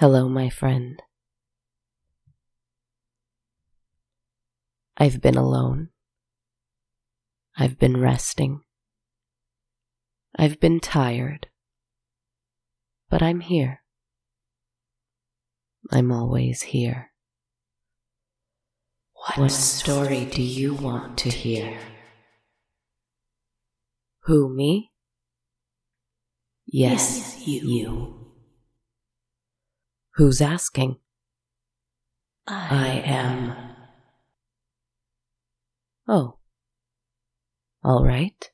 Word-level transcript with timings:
Hello, 0.00 0.30
my 0.30 0.48
friend. 0.48 1.02
I've 4.96 5.20
been 5.20 5.36
alone. 5.36 5.90
I've 7.58 7.78
been 7.78 8.00
resting. 8.00 8.62
I've 10.34 10.58
been 10.58 10.80
tired. 10.80 11.48
But 13.10 13.22
I'm 13.22 13.40
here. 13.40 13.82
I'm 15.90 16.10
always 16.10 16.62
here. 16.62 17.10
What, 19.36 19.50
story 19.50 20.24
do 20.24 20.42
you 20.42 20.72
want 20.72 21.18
to 21.18 21.28
hear? 21.28 21.78
Who, 24.20 24.48
me? 24.48 24.92
Yes, 26.64 27.46
you. 27.46 28.19
Who's 30.20 30.42
asking? 30.42 30.98
I 32.46 33.02
am. 33.06 33.56
Oh. 36.06 36.36
All 37.82 38.04
right. 38.04 38.50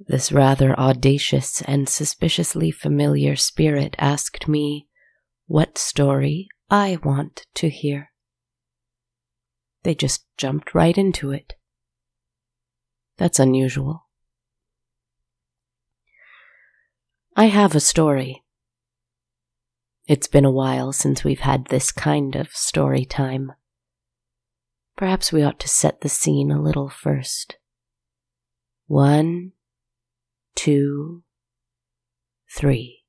This 0.00 0.32
rather 0.32 0.72
audacious 0.80 1.60
and 1.68 1.86
suspiciously 1.86 2.70
familiar 2.70 3.36
spirit 3.36 3.94
asked 3.98 4.48
me 4.48 4.88
what 5.46 5.76
story 5.76 6.48
I 6.70 6.96
want 7.04 7.44
to 7.56 7.68
hear. 7.68 8.10
They 9.82 9.94
just 9.94 10.24
jumped 10.38 10.74
right 10.74 10.96
into 10.96 11.30
it. 11.30 11.56
That's 13.18 13.38
unusual. 13.38 14.06
I 17.36 17.48
have 17.48 17.74
a 17.74 17.80
story. 17.80 18.44
It's 20.08 20.28
been 20.28 20.44
a 20.44 20.52
while 20.52 20.92
since 20.92 21.24
we've 21.24 21.40
had 21.40 21.66
this 21.66 21.90
kind 21.90 22.36
of 22.36 22.52
story 22.52 23.04
time. 23.04 23.52
Perhaps 24.96 25.32
we 25.32 25.42
ought 25.42 25.58
to 25.60 25.68
set 25.68 26.00
the 26.00 26.08
scene 26.08 26.52
a 26.52 26.62
little 26.62 26.88
first. 26.88 27.56
One, 28.86 29.50
two, 30.54 31.24
three. 32.48 33.02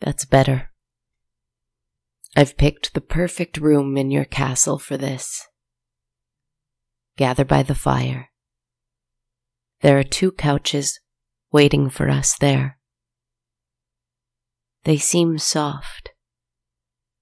That's 0.00 0.24
better. 0.24 0.70
I've 2.34 2.56
picked 2.56 2.94
the 2.94 3.02
perfect 3.02 3.58
room 3.58 3.98
in 3.98 4.10
your 4.10 4.24
castle 4.24 4.78
for 4.78 4.96
this. 4.96 5.46
Gather 7.18 7.44
by 7.44 7.62
the 7.62 7.74
fire. 7.74 8.29
There 9.82 9.98
are 9.98 10.04
two 10.04 10.32
couches 10.32 11.00
waiting 11.52 11.88
for 11.88 12.08
us 12.08 12.36
there. 12.38 12.78
They 14.84 14.96
seem 14.96 15.38
soft, 15.38 16.10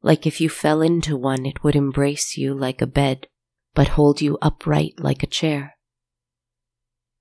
like 0.02 0.26
if 0.26 0.40
you 0.40 0.48
fell 0.48 0.80
into 0.80 1.16
one, 1.16 1.44
it 1.44 1.64
would 1.64 1.74
embrace 1.74 2.36
you 2.36 2.54
like 2.54 2.80
a 2.80 2.86
bed, 2.86 3.26
but 3.74 3.88
hold 3.88 4.20
you 4.20 4.38
upright 4.40 4.94
like 4.98 5.22
a 5.22 5.26
chair. 5.26 5.76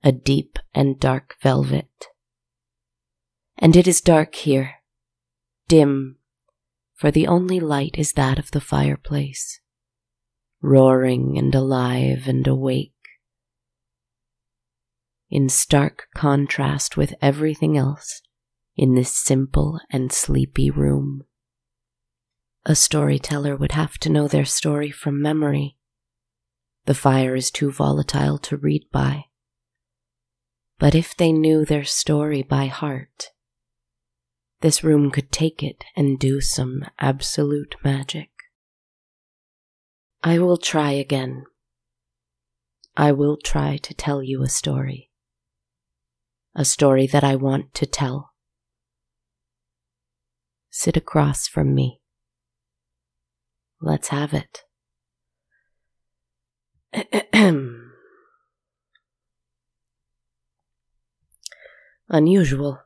A 0.02 0.12
deep 0.12 0.58
and 0.74 0.98
dark 0.98 1.36
velvet. 1.42 2.06
And 3.58 3.74
it 3.74 3.88
is 3.88 4.00
dark 4.00 4.36
here, 4.36 4.76
dim, 5.66 6.18
for 6.94 7.10
the 7.10 7.26
only 7.26 7.58
light 7.58 7.96
is 7.98 8.12
that 8.12 8.38
of 8.38 8.52
the 8.52 8.60
fireplace, 8.60 9.60
roaring 10.62 11.36
and 11.36 11.52
alive 11.54 12.28
and 12.28 12.46
awake. 12.46 12.92
In 15.30 15.48
stark 15.48 16.08
contrast 16.14 16.96
with 16.96 17.14
everything 17.20 17.76
else 17.76 18.22
in 18.76 18.94
this 18.94 19.12
simple 19.12 19.80
and 19.90 20.10
sleepy 20.10 20.70
room. 20.70 21.24
A 22.64 22.74
storyteller 22.74 23.56
would 23.56 23.72
have 23.72 23.98
to 23.98 24.08
know 24.08 24.28
their 24.28 24.44
story 24.44 24.90
from 24.90 25.20
memory. 25.20 25.76
The 26.86 26.94
fire 26.94 27.34
is 27.34 27.50
too 27.50 27.70
volatile 27.70 28.38
to 28.38 28.56
read 28.56 28.84
by. 28.90 29.24
But 30.78 30.94
if 30.94 31.16
they 31.16 31.32
knew 31.32 31.64
their 31.64 31.84
story 31.84 32.42
by 32.42 32.66
heart, 32.66 33.32
this 34.60 34.82
room 34.82 35.10
could 35.10 35.30
take 35.30 35.62
it 35.62 35.84
and 35.96 36.18
do 36.18 36.40
some 36.40 36.84
absolute 36.98 37.74
magic. 37.84 38.30
I 40.22 40.38
will 40.38 40.56
try 40.56 40.92
again. 40.92 41.44
I 42.96 43.12
will 43.12 43.36
try 43.36 43.76
to 43.76 43.94
tell 43.94 44.22
you 44.22 44.42
a 44.42 44.48
story. 44.48 45.07
A 46.58 46.64
story 46.64 47.06
that 47.06 47.22
I 47.22 47.36
want 47.36 47.72
to 47.74 47.86
tell. 47.86 48.32
Sit 50.70 50.96
across 50.96 51.46
from 51.46 51.72
me. 51.72 52.00
Let's 53.80 54.08
have 54.08 54.34
it. 54.34 54.64
Unusual. 62.08 62.80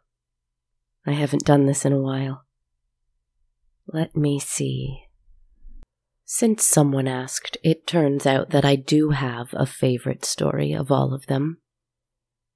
I 1.06 1.12
haven't 1.12 1.46
done 1.46 1.64
this 1.64 1.86
in 1.86 1.94
a 1.94 1.98
while. 1.98 2.44
Let 3.86 4.14
me 4.14 4.38
see. 4.38 5.04
Since 6.26 6.66
someone 6.66 7.08
asked, 7.08 7.56
it 7.64 7.86
turns 7.86 8.26
out 8.26 8.50
that 8.50 8.66
I 8.66 8.76
do 8.76 9.12
have 9.12 9.48
a 9.54 9.64
favorite 9.64 10.26
story 10.26 10.74
of 10.74 10.92
all 10.92 11.14
of 11.14 11.24
them. 11.24 11.61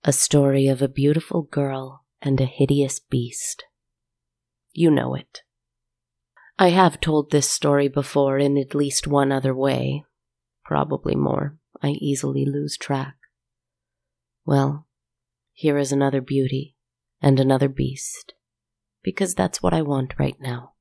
A 0.08 0.12
story 0.12 0.68
of 0.68 0.80
a 0.80 0.88
beautiful 0.88 1.42
girl 1.42 2.04
and 2.22 2.40
a 2.40 2.44
hideous 2.44 3.00
beast. 3.00 3.64
You 4.72 4.88
know 4.88 5.16
it. 5.16 5.42
I 6.60 6.68
have 6.68 7.00
told 7.00 7.32
this 7.32 7.50
story 7.50 7.88
before 7.88 8.38
in 8.38 8.56
at 8.56 8.72
least 8.72 9.08
one 9.08 9.32
other 9.32 9.52
way. 9.52 10.04
Probably 10.64 11.16
more. 11.16 11.56
I 11.82 11.88
easily 11.88 12.44
lose 12.44 12.76
track. 12.76 13.16
Well, 14.44 14.86
here 15.52 15.76
is 15.76 15.90
another 15.90 16.20
beauty 16.20 16.76
and 17.20 17.40
another 17.40 17.68
beast, 17.68 18.34
because 19.02 19.34
that's 19.34 19.60
what 19.60 19.74
I 19.74 19.82
want 19.82 20.14
right 20.20 20.36
now. 20.40 20.74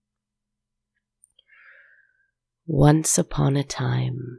Once 2.68 3.18
upon 3.18 3.58
a 3.58 3.64
time, 3.64 4.38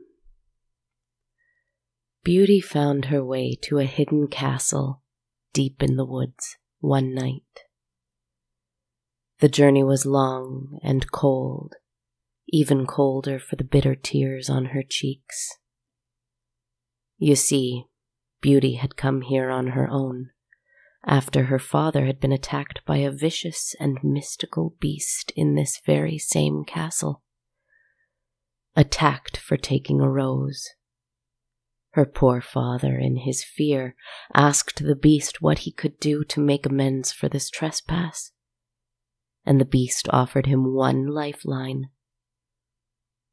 Beauty 2.27 2.61
found 2.61 3.05
her 3.05 3.25
way 3.25 3.57
to 3.63 3.79
a 3.79 3.85
hidden 3.85 4.27
castle 4.27 5.01
deep 5.53 5.81
in 5.81 5.95
the 5.95 6.05
woods 6.05 6.57
one 6.81 7.15
night. 7.15 7.45
The 9.39 9.49
journey 9.49 9.85
was 9.85 10.05
long 10.05 10.81
and 10.83 11.09
cold, 11.13 11.75
even 12.49 12.85
colder 12.85 13.39
for 13.39 13.55
the 13.55 13.63
bitter 13.63 13.95
tears 13.95 14.51
on 14.51 14.65
her 14.75 14.83
cheeks. 14.83 15.57
You 17.17 17.37
see, 17.37 17.85
Beauty 18.41 18.75
had 18.75 18.97
come 18.97 19.21
here 19.21 19.49
on 19.49 19.69
her 19.69 19.89
own, 19.89 20.31
after 21.07 21.45
her 21.45 21.61
father 21.61 22.07
had 22.07 22.19
been 22.19 22.33
attacked 22.33 22.85
by 22.85 22.97
a 22.97 23.13
vicious 23.13 23.77
and 23.79 24.01
mystical 24.03 24.75
beast 24.81 25.33
in 25.37 25.55
this 25.55 25.81
very 25.87 26.19
same 26.19 26.65
castle. 26.65 27.23
Attacked 28.75 29.37
for 29.37 29.57
taking 29.57 30.01
a 30.01 30.11
rose. 30.11 30.71
Her 31.97 32.07
poor 32.07 32.41
father, 32.41 32.97
in 32.97 33.17
his 33.17 33.43
fear, 33.43 33.97
asked 34.33 34.85
the 34.85 34.95
beast 34.95 35.43
what 35.43 35.61
he 35.61 35.73
could 35.73 35.99
do 35.99 36.23
to 36.25 36.41
make 36.41 36.65
amends 36.65 37.11
for 37.11 37.29
this 37.29 37.51
trespass 37.51 38.31
and 39.47 39.61
the 39.61 39.65
beast 39.65 40.09
offered 40.11 40.47
him 40.47 40.75
one 40.75 41.07
lifeline. 41.07 41.89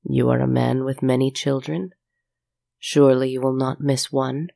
You 0.04 0.30
are 0.30 0.40
a 0.40 0.48
man 0.48 0.86
with 0.86 1.02
many 1.02 1.32
children. 1.32 1.90
Surely 2.78 3.32
you 3.32 3.42
will 3.42 3.56
not 3.56 3.82
miss 3.82 4.12
one. 4.12 4.50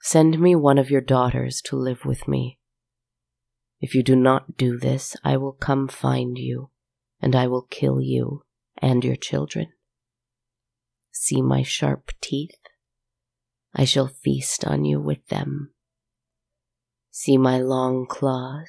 Send 0.00 0.38
me 0.38 0.54
one 0.54 0.78
of 0.78 0.90
your 0.90 1.00
daughters 1.00 1.60
to 1.62 1.76
live 1.76 2.04
with 2.04 2.28
me. 2.28 2.58
If 3.80 3.94
you 3.94 4.02
do 4.02 4.14
not 4.14 4.56
do 4.56 4.78
this, 4.78 5.16
I 5.24 5.36
will 5.36 5.52
come 5.52 5.88
find 5.88 6.38
you, 6.38 6.70
and 7.20 7.34
I 7.34 7.48
will 7.48 7.62
kill 7.62 8.00
you 8.00 8.44
and 8.78 9.04
your 9.04 9.16
children. 9.16 9.72
See 11.16 11.40
my 11.40 11.62
sharp 11.62 12.10
teeth? 12.20 12.58
I 13.72 13.84
shall 13.84 14.08
feast 14.08 14.64
on 14.64 14.84
you 14.84 15.00
with 15.00 15.24
them. 15.28 15.72
See 17.12 17.38
my 17.38 17.56
long 17.56 18.06
claws? 18.08 18.68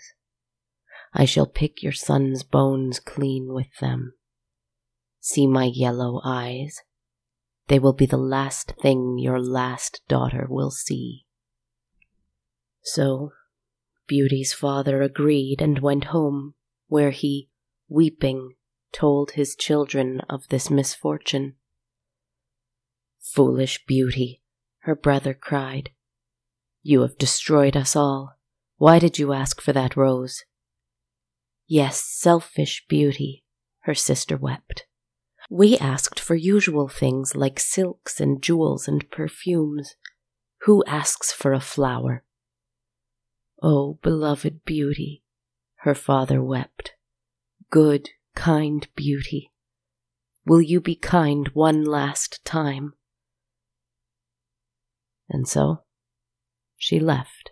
I 1.12 1.26
shall 1.26 1.48
pick 1.48 1.82
your 1.82 1.92
son's 1.92 2.44
bones 2.44 3.00
clean 3.00 3.52
with 3.52 3.76
them. 3.82 4.14
See 5.20 5.48
my 5.48 5.66
yellow 5.74 6.22
eyes. 6.24 6.82
They 7.68 7.80
will 7.80 7.94
be 7.94 8.06
the 8.06 8.16
last 8.16 8.74
thing 8.80 9.18
your 9.18 9.42
last 9.42 10.04
daughter 10.08 10.46
will 10.48 10.72
see. 10.72 11.26
So 12.84 13.32
Beauty's 14.08 14.54
father 14.54 15.02
agreed 15.02 15.64
and 15.64 15.80
went 15.80 16.06
home, 16.06 16.54
where 16.88 17.10
he, 17.10 17.50
weeping, 17.90 18.54
told 18.94 19.32
his 19.32 19.56
children 19.56 20.22
of 20.30 20.48
this 20.50 20.70
misfortune. 20.70 21.56
Foolish 23.34 23.86
Beauty, 23.86 24.42
her 24.82 24.96
brother 24.96 25.34
cried. 25.34 25.90
You 26.84 27.02
have 27.02 27.18
destroyed 27.18 27.76
us 27.76 27.96
all. 27.96 28.38
Why 28.78 29.00
did 29.00 29.18
you 29.18 29.34
ask 29.34 29.60
for 29.60 29.74
that 29.74 29.98
rose? 29.98 30.46
Yes, 31.68 32.02
selfish 32.02 32.86
Beauty, 32.88 33.44
her 33.82 33.96
sister 33.96 34.38
wept. 34.38 34.86
We 35.50 35.78
asked 35.78 36.20
for 36.20 36.36
usual 36.36 36.88
things 36.88 37.36
like 37.36 37.60
silks 37.60 38.22
and 38.22 38.42
jewels 38.42 38.88
and 38.88 39.10
perfumes. 39.12 39.96
Who 40.62 40.84
asks 40.86 41.32
for 41.32 41.52
a 41.52 41.60
flower? 41.60 42.24
Oh, 43.62 44.00
beloved 44.02 44.64
beauty, 44.66 45.24
her 45.78 45.96
father 45.96 46.42
wept. 46.42 46.94
Good, 47.70 48.12
kind 48.36 48.88
beauty, 48.96 49.52
will 50.46 50.62
you 50.62 50.80
be 50.80 50.96
kind 50.96 51.50
one 51.50 51.84
last 51.84 52.44
time? 52.46 52.94
And 55.30 55.48
so 55.48 55.84
she 56.78 57.00
left. 57.00 57.52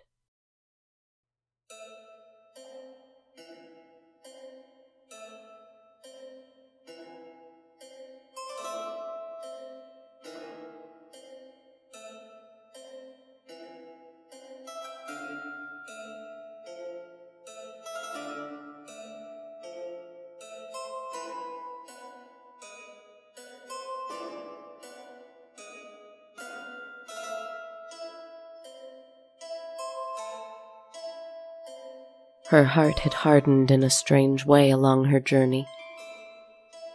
Her 32.48 32.64
heart 32.64 32.98
had 32.98 33.14
hardened 33.14 33.70
in 33.70 33.82
a 33.82 33.88
strange 33.88 34.44
way 34.44 34.68
along 34.70 35.06
her 35.06 35.18
journey. 35.18 35.66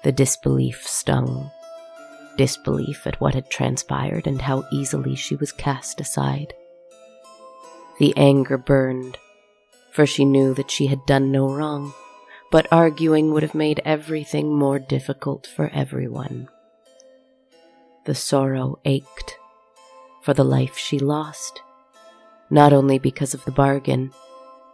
The 0.03 0.11
disbelief 0.11 0.87
stung. 0.87 1.49
Disbelief 2.37 3.07
at 3.07 3.19
what 3.19 3.33
had 3.33 3.49
transpired 3.49 4.27
and 4.27 4.41
how 4.41 4.63
easily 4.71 5.15
she 5.15 5.35
was 5.35 5.51
cast 5.51 5.99
aside. 5.99 6.53
The 7.97 8.13
anger 8.15 8.59
burned, 8.59 9.17
for 9.91 10.05
she 10.05 10.23
knew 10.23 10.53
that 10.53 10.69
she 10.69 10.85
had 10.85 11.05
done 11.07 11.31
no 11.31 11.51
wrong, 11.51 11.93
but 12.51 12.71
arguing 12.71 13.33
would 13.33 13.43
have 13.43 13.55
made 13.55 13.81
everything 13.83 14.53
more 14.53 14.77
difficult 14.77 15.47
for 15.47 15.69
everyone. 15.73 16.47
The 18.05 18.15
sorrow 18.15 18.77
ached 18.85 19.35
for 20.21 20.35
the 20.35 20.45
life 20.45 20.77
she 20.77 20.99
lost, 20.99 21.63
not 22.51 22.71
only 22.71 22.99
because 22.99 23.33
of 23.33 23.43
the 23.45 23.51
bargain 23.51 24.11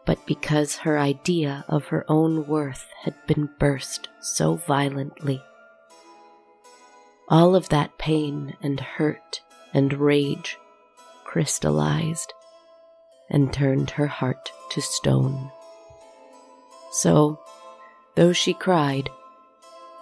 but 0.05 0.25
because 0.25 0.77
her 0.77 0.99
idea 0.99 1.65
of 1.67 1.87
her 1.87 2.05
own 2.07 2.47
worth 2.47 2.87
had 3.03 3.15
been 3.27 3.49
burst 3.59 4.07
so 4.19 4.55
violently. 4.55 5.41
All 7.27 7.55
of 7.55 7.69
that 7.69 7.97
pain 7.97 8.55
and 8.61 8.79
hurt 8.79 9.41
and 9.73 9.93
rage 9.93 10.57
crystallized 11.23 12.33
and 13.29 13.51
turned 13.51 13.89
her 13.91 14.07
heart 14.07 14.51
to 14.69 14.81
stone. 14.81 15.51
So, 16.91 17.39
though 18.15 18.31
she 18.31 18.53
cried, 18.53 19.09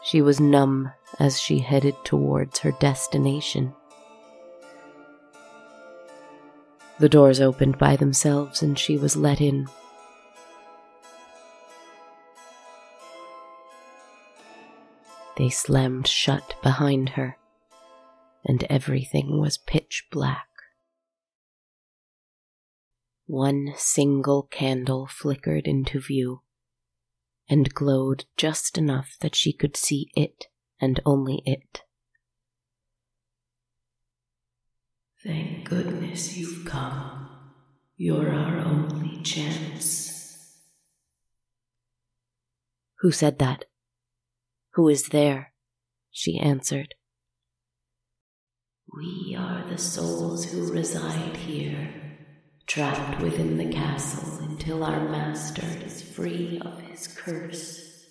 she 0.03 0.21
was 0.21 0.39
numb 0.39 0.91
as 1.19 1.39
she 1.39 1.59
headed 1.59 1.95
towards 2.03 2.59
her 2.59 2.71
destination. 2.73 3.73
The 6.99 7.09
doors 7.09 7.39
opened 7.41 7.77
by 7.77 7.95
themselves 7.95 8.61
and 8.61 8.77
she 8.77 8.97
was 8.97 9.15
let 9.15 9.41
in. 9.41 9.67
They 15.35 15.49
slammed 15.49 16.07
shut 16.07 16.55
behind 16.61 17.09
her, 17.09 17.37
and 18.45 18.63
everything 18.65 19.39
was 19.39 19.57
pitch 19.57 20.07
black. 20.11 20.47
One 23.25 23.73
single 23.77 24.43
candle 24.43 25.07
flickered 25.07 25.65
into 25.65 25.99
view 25.99 26.41
and 27.49 27.73
glowed 27.73 28.25
just 28.37 28.77
enough 28.77 29.17
that 29.21 29.35
she 29.35 29.53
could 29.53 29.75
see 29.75 30.11
it 30.15 30.47
and 30.79 30.99
only 31.05 31.41
it. 31.45 31.81
Thank 35.23 35.69
goodness 35.69 36.37
you've 36.37 36.65
come. 36.65 37.29
You're 37.95 38.29
our 38.29 38.59
only 38.59 39.21
chance. 39.23 40.59
Who 42.99 43.11
said 43.11 43.39
that? 43.39 43.65
Who 44.73 44.89
is 44.89 45.09
there? 45.09 45.53
She 46.11 46.39
answered. 46.39 46.95
We 48.91 49.35
are 49.37 49.63
the 49.69 49.77
souls 49.77 50.45
who 50.45 50.71
reside 50.71 51.37
here, 51.37 51.89
trapped 52.67 53.21
within 53.21 53.57
the 53.57 53.71
castle 53.71 54.45
until 54.45 54.83
our 54.83 55.07
master 55.09 55.65
is 55.83 56.01
free 56.01 56.59
of 56.63 56.79
his 56.81 57.07
curse. 57.07 58.05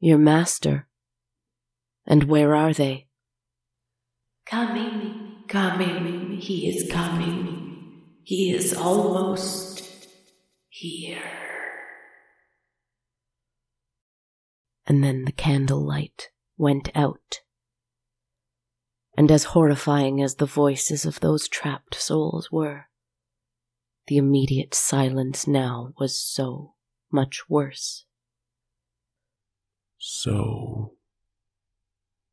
Your 0.00 0.18
master? 0.18 0.88
And 2.06 2.24
where 2.24 2.54
are 2.54 2.72
they? 2.72 3.06
Coming, 4.44 5.44
coming, 5.48 6.36
he 6.40 6.68
is 6.68 6.90
coming. 6.92 8.02
He 8.22 8.52
is 8.52 8.72
almost 8.72 9.82
here. 10.68 11.45
And 14.86 15.02
then 15.02 15.24
the 15.24 15.32
candle 15.32 15.84
light 15.84 16.30
went 16.56 16.90
out. 16.94 17.40
And 19.16 19.30
as 19.30 19.44
horrifying 19.44 20.22
as 20.22 20.36
the 20.36 20.46
voices 20.46 21.04
of 21.04 21.20
those 21.20 21.48
trapped 21.48 21.94
souls 21.94 22.52
were, 22.52 22.86
the 24.06 24.18
immediate 24.18 24.74
silence 24.74 25.46
now 25.46 25.92
was 25.98 26.18
so 26.18 26.74
much 27.10 27.48
worse. 27.48 28.04
So, 29.98 30.92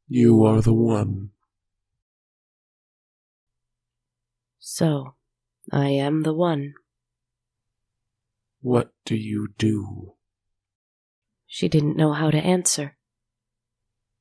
you 0.07 0.43
are 0.43 0.61
the 0.61 0.73
one. 0.73 1.29
So, 4.59 5.15
I 5.71 5.89
am 5.89 6.23
the 6.23 6.33
one. 6.33 6.73
What 8.61 8.93
do 9.05 9.15
you 9.15 9.49
do? 9.57 10.13
She 11.53 11.69
didn't 11.69 11.95
know 11.95 12.13
how 12.13 12.31
to 12.31 12.37
answer. 12.39 12.97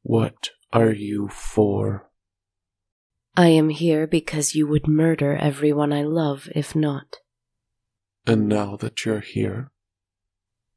What 0.02 0.50
are 0.70 0.92
you 0.92 1.28
for? 1.28 2.10
I 3.34 3.46
am 3.48 3.70
here 3.70 4.06
because 4.06 4.54
you 4.54 4.66
would 4.66 4.86
murder 4.86 5.34
everyone 5.36 5.94
I 5.94 6.02
love 6.02 6.50
if 6.54 6.76
not. 6.76 7.20
And 8.26 8.50
now 8.50 8.76
that 8.76 9.06
you're 9.06 9.20
here? 9.20 9.70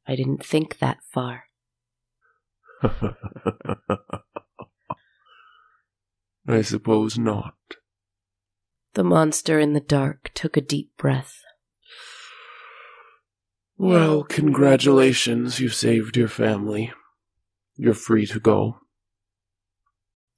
I 0.06 0.16
didn't 0.16 0.46
think 0.46 0.78
that 0.78 1.00
far. 1.12 1.42
I 6.48 6.62
suppose 6.62 7.18
not. 7.18 7.52
The 8.94 9.04
monster 9.04 9.60
in 9.60 9.74
the 9.74 9.80
dark 9.80 10.30
took 10.32 10.56
a 10.56 10.62
deep 10.62 10.96
breath. 10.96 11.42
Well, 13.78 14.22
congratulations, 14.22 15.60
you 15.60 15.68
saved 15.68 16.16
your 16.16 16.28
family. 16.28 16.92
You're 17.76 17.92
free 17.92 18.26
to 18.26 18.40
go. 18.40 18.78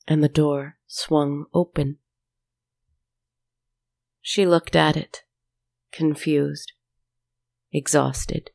And 0.09 0.25
the 0.25 0.29
door 0.29 0.79
swung 0.89 1.45
open. 1.55 1.99
She 4.21 4.45
looked 4.45 4.75
at 4.75 4.97
it, 4.97 5.23
confused, 5.93 6.73
exhausted, 7.71 8.51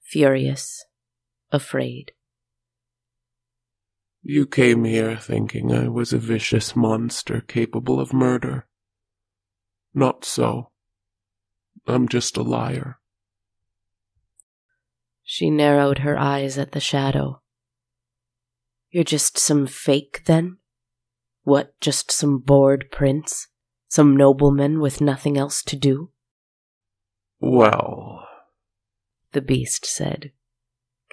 furious, 0.00 0.86
afraid. 1.52 2.12
You 4.22 4.46
came 4.46 4.84
here 4.84 5.16
thinking 5.16 5.72
I 5.72 5.88
was 5.88 6.12
a 6.12 6.18
vicious 6.18 6.74
monster 6.74 7.42
capable 7.42 8.00
of 8.00 8.14
murder. 8.14 8.66
Not 9.92 10.24
so. 10.24 10.70
I'm 11.86 12.08
just 12.08 12.36
a 12.36 12.42
liar. 12.42 12.99
She 15.32 15.48
narrowed 15.48 15.98
her 15.98 16.18
eyes 16.18 16.58
at 16.58 16.72
the 16.72 16.80
shadow. 16.80 17.40
You're 18.90 19.04
just 19.04 19.38
some 19.38 19.68
fake, 19.68 20.24
then? 20.26 20.56
What, 21.44 21.80
just 21.80 22.10
some 22.10 22.40
bored 22.40 22.86
prince? 22.90 23.46
Some 23.86 24.16
nobleman 24.16 24.80
with 24.80 25.00
nothing 25.00 25.38
else 25.38 25.62
to 25.62 25.76
do? 25.76 26.10
Well, 27.38 28.26
the 29.30 29.40
beast 29.40 29.86
said, 29.86 30.32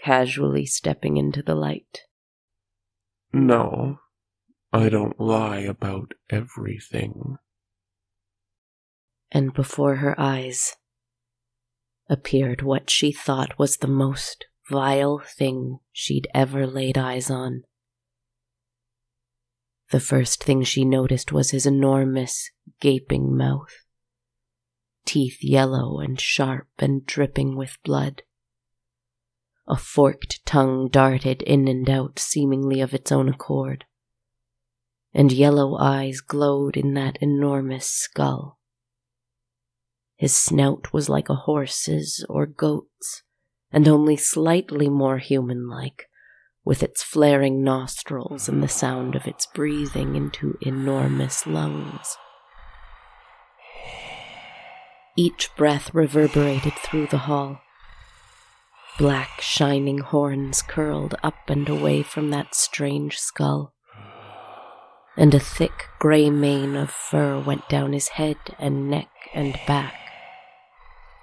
casually 0.03 0.65
stepping 0.65 1.17
into 1.17 1.43
the 1.43 1.53
light. 1.53 1.99
No, 3.31 3.99
I 4.73 4.89
don't 4.89 5.21
lie 5.21 5.59
about 5.59 6.15
everything. 6.31 7.37
And 9.31 9.53
before 9.53 9.97
her 9.97 10.19
eyes 10.19 10.75
appeared 12.09 12.61
what 12.61 12.89
she 12.89 13.11
thought 13.11 13.57
was 13.59 13.77
the 13.77 13.87
most 13.87 14.45
vile 14.69 15.19
thing 15.19 15.79
she'd 15.91 16.27
ever 16.33 16.67
laid 16.67 16.97
eyes 16.97 17.29
on. 17.29 17.63
The 19.91 19.99
first 19.99 20.43
thing 20.43 20.63
she 20.63 20.83
noticed 20.83 21.31
was 21.31 21.51
his 21.51 21.65
enormous, 21.65 22.49
gaping 22.81 23.35
mouth, 23.35 23.85
teeth 25.05 25.37
yellow 25.41 25.99
and 25.99 26.19
sharp 26.19 26.67
and 26.79 27.05
dripping 27.05 27.55
with 27.55 27.77
blood. 27.83 28.23
A 29.67 29.77
forked 29.77 30.45
tongue 30.45 30.89
darted 30.89 31.41
in 31.41 31.67
and 31.67 31.89
out, 31.89 32.19
seemingly 32.19 32.81
of 32.81 32.93
its 32.93 33.11
own 33.11 33.29
accord, 33.29 33.85
and 35.13 35.31
yellow 35.31 35.77
eyes 35.77 36.21
glowed 36.21 36.77
in 36.77 36.93
that 36.93 37.17
enormous 37.21 37.85
skull. 37.85 38.56
His 40.17 40.35
snout 40.35 40.91
was 40.91 41.09
like 41.09 41.29
a 41.29 41.35
horse's 41.35 42.25
or 42.27 42.47
goat's, 42.47 43.21
and 43.71 43.87
only 43.87 44.17
slightly 44.17 44.89
more 44.89 45.19
human 45.19 45.69
like, 45.69 46.09
with 46.65 46.81
its 46.81 47.03
flaring 47.03 47.63
nostrils 47.63 48.49
and 48.49 48.63
the 48.63 48.67
sound 48.67 49.15
of 49.15 49.27
its 49.27 49.45
breathing 49.45 50.15
into 50.15 50.57
enormous 50.61 51.45
lungs. 51.45 52.17
Each 55.15 55.55
breath 55.55 55.93
reverberated 55.93 56.73
through 56.73 57.07
the 57.07 57.19
hall. 57.19 57.61
Black, 58.97 59.39
shining 59.39 59.99
horns 59.99 60.63
curled 60.63 61.13
up 61.21 61.47
and 61.47 61.69
away 61.69 62.01
from 62.01 62.31
that 62.31 62.55
strange 62.55 63.19
skull, 63.19 63.75
and 65.15 65.35
a 65.35 65.39
thick 65.39 65.89
gray 65.99 66.31
mane 66.31 66.75
of 66.75 66.89
fur 66.89 67.39
went 67.39 67.69
down 67.69 67.93
his 67.93 68.07
head 68.09 68.37
and 68.57 68.89
neck 68.89 69.09
and 69.35 69.59
back. 69.67 69.93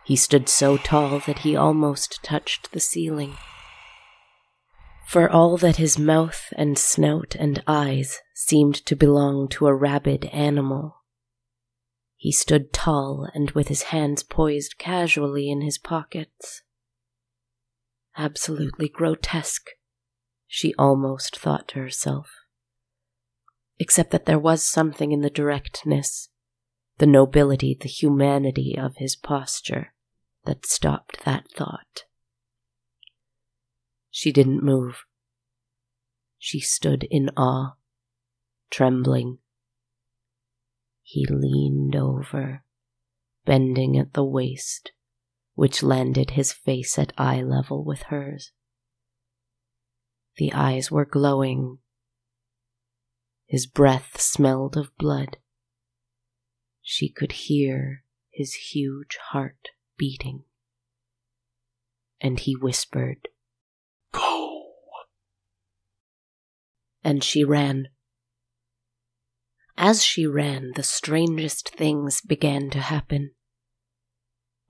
He 0.04 0.16
stood 0.16 0.50
so 0.50 0.76
tall 0.76 1.18
that 1.20 1.40
he 1.40 1.56
almost 1.56 2.22
touched 2.22 2.72
the 2.72 2.80
ceiling. 2.80 3.38
For 5.06 5.30
all 5.30 5.56
that 5.58 5.76
his 5.76 5.98
mouth 5.98 6.52
and 6.56 6.78
snout 6.78 7.34
and 7.38 7.62
eyes 7.66 8.20
seemed 8.34 8.74
to 8.86 8.94
belong 8.94 9.48
to 9.48 9.66
a 9.66 9.74
rabid 9.74 10.26
animal, 10.26 10.96
he 12.16 12.32
stood 12.32 12.72
tall 12.72 13.28
and 13.34 13.50
with 13.52 13.68
his 13.68 13.84
hands 13.84 14.22
poised 14.22 14.76
casually 14.76 15.50
in 15.50 15.62
his 15.62 15.78
pockets. 15.78 16.62
Absolutely 18.16 18.90
grotesque, 18.90 19.70
she 20.46 20.74
almost 20.78 21.38
thought 21.38 21.68
to 21.68 21.78
herself. 21.78 22.30
Except 23.78 24.10
that 24.10 24.26
there 24.26 24.38
was 24.38 24.62
something 24.62 25.12
in 25.12 25.22
the 25.22 25.30
directness, 25.30 26.28
the 26.98 27.06
nobility, 27.06 27.76
the 27.78 27.88
humanity 27.88 28.76
of 28.78 28.96
his 28.96 29.16
posture 29.16 29.93
that 30.46 30.66
stopped 30.66 31.24
that 31.24 31.50
thought. 31.50 32.04
She 34.10 34.32
didn't 34.32 34.62
move. 34.62 35.04
She 36.38 36.60
stood 36.60 37.04
in 37.10 37.30
awe, 37.36 37.74
trembling. 38.70 39.38
He 41.02 41.26
leaned 41.26 41.96
over, 41.96 42.64
bending 43.44 43.98
at 43.98 44.12
the 44.12 44.24
waist, 44.24 44.92
which 45.54 45.82
landed 45.82 46.30
his 46.30 46.52
face 46.52 46.98
at 46.98 47.12
eye 47.18 47.42
level 47.42 47.84
with 47.84 48.02
hers. 48.02 48.52
The 50.36 50.52
eyes 50.52 50.90
were 50.90 51.04
glowing. 51.04 51.78
His 53.46 53.66
breath 53.66 54.20
smelled 54.20 54.76
of 54.76 54.96
blood. 54.96 55.38
She 56.82 57.08
could 57.08 57.32
hear 57.32 58.04
his 58.30 58.54
huge 58.54 59.16
heart 59.30 59.70
beating. 59.96 60.44
And 62.20 62.40
he 62.40 62.54
whispered, 62.54 63.28
Go! 64.12 64.62
And 67.02 67.22
she 67.22 67.44
ran. 67.44 67.88
As 69.76 70.04
she 70.04 70.26
ran, 70.26 70.72
the 70.76 70.82
strangest 70.82 71.70
things 71.70 72.20
began 72.20 72.70
to 72.70 72.78
happen. 72.78 73.32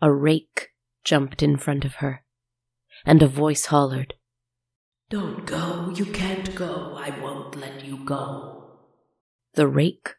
A 0.00 0.12
rake 0.12 0.70
jumped 1.04 1.42
in 1.42 1.56
front 1.56 1.84
of 1.84 1.96
her, 1.96 2.24
and 3.04 3.22
a 3.22 3.28
voice 3.28 3.66
hollered, 3.66 4.14
Don't 5.10 5.46
go, 5.46 5.92
you 5.94 6.06
can't 6.06 6.54
go, 6.54 6.96
I 6.98 7.10
won't 7.20 7.56
let 7.56 7.84
you 7.84 8.04
go. 8.04 8.80
The 9.54 9.68
rake, 9.68 10.14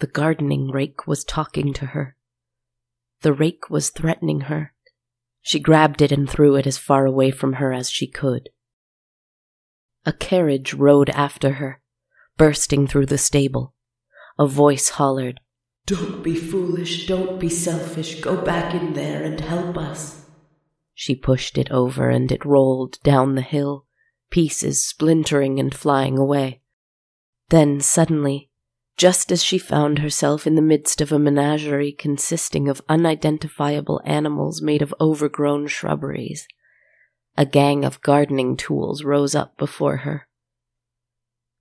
the 0.00 0.06
gardening 0.06 0.70
rake, 0.70 1.06
was 1.06 1.24
talking 1.24 1.72
to 1.74 1.86
her. 1.86 2.16
The 3.22 3.32
rake 3.32 3.70
was 3.70 3.90
threatening 3.90 4.42
her. 4.42 4.74
She 5.40 5.58
grabbed 5.58 6.02
it 6.02 6.12
and 6.12 6.28
threw 6.28 6.56
it 6.56 6.66
as 6.66 6.78
far 6.78 7.06
away 7.06 7.30
from 7.30 7.54
her 7.54 7.72
as 7.72 7.90
she 7.90 8.06
could. 8.06 8.50
A 10.04 10.12
carriage 10.12 10.74
rode 10.74 11.10
after 11.10 11.54
her, 11.54 11.80
bursting 12.36 12.86
through 12.86 13.06
the 13.06 13.18
stable. 13.18 13.74
A 14.38 14.46
voice 14.46 14.90
hollered, 14.90 15.40
Don't 15.86 16.22
be 16.22 16.34
foolish, 16.34 17.06
don't 17.06 17.38
be 17.38 17.48
selfish, 17.48 18.20
go 18.20 18.40
back 18.40 18.74
in 18.74 18.94
there 18.94 19.22
and 19.22 19.40
help 19.40 19.76
us. 19.76 20.24
She 20.94 21.14
pushed 21.14 21.58
it 21.58 21.70
over 21.70 22.10
and 22.10 22.30
it 22.30 22.44
rolled 22.44 23.00
down 23.02 23.34
the 23.34 23.42
hill, 23.42 23.86
pieces 24.30 24.86
splintering 24.86 25.58
and 25.58 25.74
flying 25.74 26.18
away. 26.18 26.62
Then 27.50 27.80
suddenly, 27.80 28.50
just 29.02 29.32
as 29.32 29.42
she 29.42 29.58
found 29.58 29.98
herself 29.98 30.46
in 30.46 30.54
the 30.54 30.62
midst 30.62 31.00
of 31.00 31.10
a 31.10 31.18
menagerie 31.18 31.90
consisting 31.90 32.68
of 32.68 32.80
unidentifiable 32.88 34.00
animals 34.04 34.62
made 34.62 34.80
of 34.80 34.94
overgrown 35.00 35.66
shrubberies. 35.66 36.46
A 37.36 37.44
gang 37.44 37.84
of 37.84 38.00
gardening 38.02 38.56
tools 38.56 39.02
rose 39.02 39.34
up 39.34 39.56
before 39.56 39.96
her. 40.06 40.28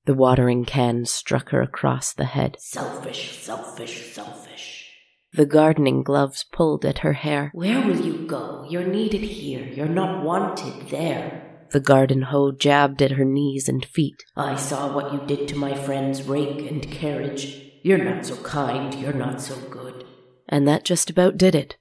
The 0.06 0.14
watering 0.14 0.66
can 0.66 1.06
struck 1.06 1.50
her 1.50 1.64
across 1.64 2.14
the 2.14 2.26
head. 2.26 2.58
Selfish, 2.60 3.40
selfish, 3.40 4.14
selfish. 4.14 4.92
The 5.34 5.48
gardening 5.48 6.04
gloves 6.04 6.46
pulled 6.54 6.86
at 6.86 7.00
her 7.00 7.14
hair. 7.14 7.50
Where 7.56 7.82
will 7.82 8.06
you 8.06 8.28
go? 8.28 8.68
You're 8.70 8.86
needed 8.86 9.22
here. 9.22 9.66
You're 9.66 9.88
not 9.88 10.24
wanted 10.24 10.90
there. 10.90 11.51
The 11.72 11.80
garden 11.80 12.24
hoe 12.24 12.52
jabbed 12.52 13.02
at 13.02 13.12
her 13.12 13.24
knees 13.24 13.70
and 13.70 13.86
feet. 13.86 14.26
I 14.36 14.56
saw 14.58 14.94
what 14.94 15.14
you 15.14 15.22
did 15.26 15.48
to 15.50 15.56
my 15.56 15.74
friend's 15.74 16.24
rake 16.24 16.70
and 16.70 16.90
carriage. 16.92 17.72
You're 17.82 18.04
not 18.04 18.26
so 18.26 18.36
kind, 18.44 18.94
you're 18.94 19.14
not 19.14 19.42
so 19.42 19.56
good. 19.70 20.06
And 20.50 20.68
that 20.68 20.84
just 20.84 21.10
about 21.10 21.38
did 21.38 21.56
it. 21.56 21.78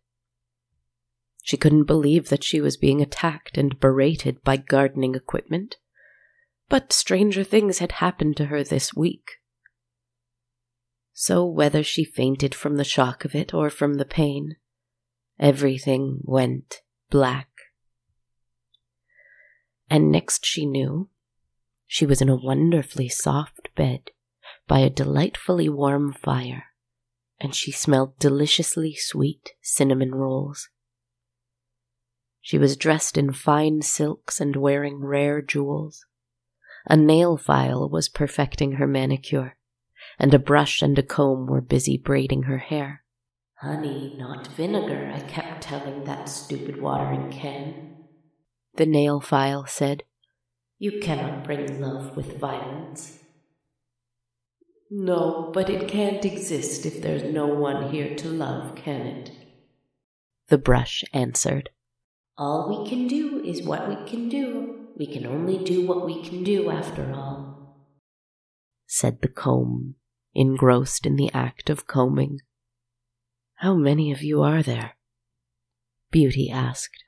She 1.42 1.56
couldn't 1.56 1.84
believe 1.84 2.28
that 2.28 2.44
she 2.44 2.60
was 2.60 2.76
being 2.76 3.00
attacked 3.02 3.58
and 3.58 3.80
berated 3.80 4.44
by 4.44 4.58
gardening 4.58 5.16
equipment. 5.16 5.78
But 6.68 6.92
stranger 6.92 7.42
things 7.42 7.80
had 7.80 7.92
happened 7.92 8.36
to 8.36 8.46
her 8.46 8.62
this 8.62 8.94
week. 8.94 9.38
So, 11.12 11.44
whether 11.44 11.82
she 11.82 12.04
fainted 12.04 12.54
from 12.54 12.76
the 12.76 12.84
shock 12.84 13.24
of 13.24 13.34
it 13.34 13.52
or 13.52 13.68
from 13.68 13.94
the 13.94 14.04
pain, 14.04 14.54
everything 15.38 16.20
went 16.22 16.82
black 17.10 17.49
and 19.90 20.12
next 20.12 20.46
she 20.46 20.64
knew, 20.64 21.08
she 21.86 22.06
was 22.06 22.22
in 22.22 22.28
a 22.28 22.36
wonderfully 22.36 23.08
soft 23.08 23.68
bed 23.74 24.10
by 24.68 24.78
a 24.78 24.88
delightfully 24.88 25.68
warm 25.68 26.12
fire, 26.12 26.66
and 27.40 27.54
she 27.54 27.72
smelled 27.72 28.16
deliciously 28.20 28.94
sweet 28.94 29.54
cinnamon 29.60 30.14
rolls. 30.14 30.68
She 32.40 32.56
was 32.56 32.76
dressed 32.76 33.18
in 33.18 33.32
fine 33.32 33.82
silks 33.82 34.40
and 34.40 34.54
wearing 34.54 35.00
rare 35.00 35.42
jewels. 35.42 36.06
A 36.86 36.96
nail 36.96 37.36
file 37.36 37.88
was 37.88 38.08
perfecting 38.08 38.72
her 38.72 38.86
manicure, 38.86 39.56
and 40.18 40.32
a 40.32 40.38
brush 40.38 40.80
and 40.80 40.96
a 40.98 41.02
comb 41.02 41.46
were 41.46 41.60
busy 41.60 41.98
braiding 41.98 42.44
her 42.44 42.58
hair. 42.58 43.02
Honey, 43.56 44.12
not 44.14 44.48
vinegar, 44.56 45.10
I 45.12 45.20
kept 45.20 45.60
telling 45.60 46.04
that 46.04 46.28
stupid 46.28 46.80
watering 46.80 47.28
can 47.28 47.74
the 48.74 48.86
nail 48.86 49.20
file 49.20 49.66
said. 49.66 50.04
You 50.78 51.00
cannot 51.00 51.44
bring 51.44 51.80
love 51.80 52.16
with 52.16 52.38
violence. 52.38 53.18
No, 54.90 55.50
but 55.52 55.70
it 55.70 55.88
can't 55.88 56.24
exist 56.24 56.86
if 56.86 57.00
there's 57.00 57.22
no 57.22 57.46
one 57.46 57.92
here 57.92 58.14
to 58.16 58.28
love, 58.28 58.74
can 58.74 59.02
it? 59.02 59.30
The 60.48 60.58
brush 60.58 61.04
answered. 61.12 61.70
All 62.36 62.82
we 62.82 62.88
can 62.88 63.06
do 63.06 63.42
is 63.44 63.62
what 63.62 63.88
we 63.88 64.08
can 64.08 64.28
do. 64.28 64.88
We 64.96 65.06
can 65.06 65.26
only 65.26 65.62
do 65.62 65.86
what 65.86 66.06
we 66.06 66.22
can 66.22 66.42
do 66.42 66.70
after 66.70 67.12
all. 67.14 67.86
said 68.86 69.22
the 69.22 69.28
comb, 69.28 69.94
engrossed 70.34 71.06
in 71.06 71.16
the 71.16 71.30
act 71.32 71.70
of 71.70 71.86
combing. 71.86 72.40
How 73.56 73.74
many 73.74 74.10
of 74.10 74.22
you 74.22 74.42
are 74.42 74.62
there? 74.62 74.96
Beauty 76.10 76.50
asked. 76.50 77.04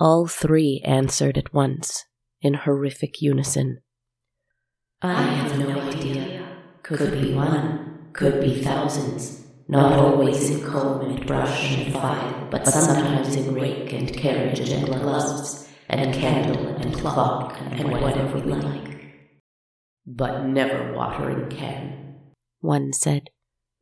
All 0.00 0.26
three 0.26 0.80
answered 0.82 1.36
at 1.36 1.52
once, 1.52 2.06
in 2.40 2.54
horrific 2.54 3.20
unison. 3.20 3.82
I 5.02 5.20
have 5.20 5.58
no 5.58 5.78
idea. 5.78 6.42
Could 6.82 7.20
be 7.20 7.34
one, 7.34 8.08
could 8.14 8.40
be 8.40 8.62
thousands. 8.62 9.44
Not 9.68 9.92
always 9.92 10.48
in 10.48 10.64
comb 10.64 11.02
and 11.02 11.26
brush 11.26 11.76
and 11.76 11.92
file, 11.92 12.48
but 12.50 12.66
sometimes 12.66 13.36
in 13.36 13.54
rake 13.54 13.92
and 13.92 14.10
carriage 14.10 14.70
and 14.70 14.86
gloves, 14.86 15.68
and 15.90 16.14
candle 16.14 16.68
and 16.76 16.94
clock 16.94 17.60
and 17.60 17.92
whatever 17.92 18.38
we 18.38 18.54
like. 18.54 19.04
But 20.06 20.46
never 20.46 20.94
watering 20.94 21.50
can, 21.50 22.16
one 22.60 22.94
said. 22.94 23.28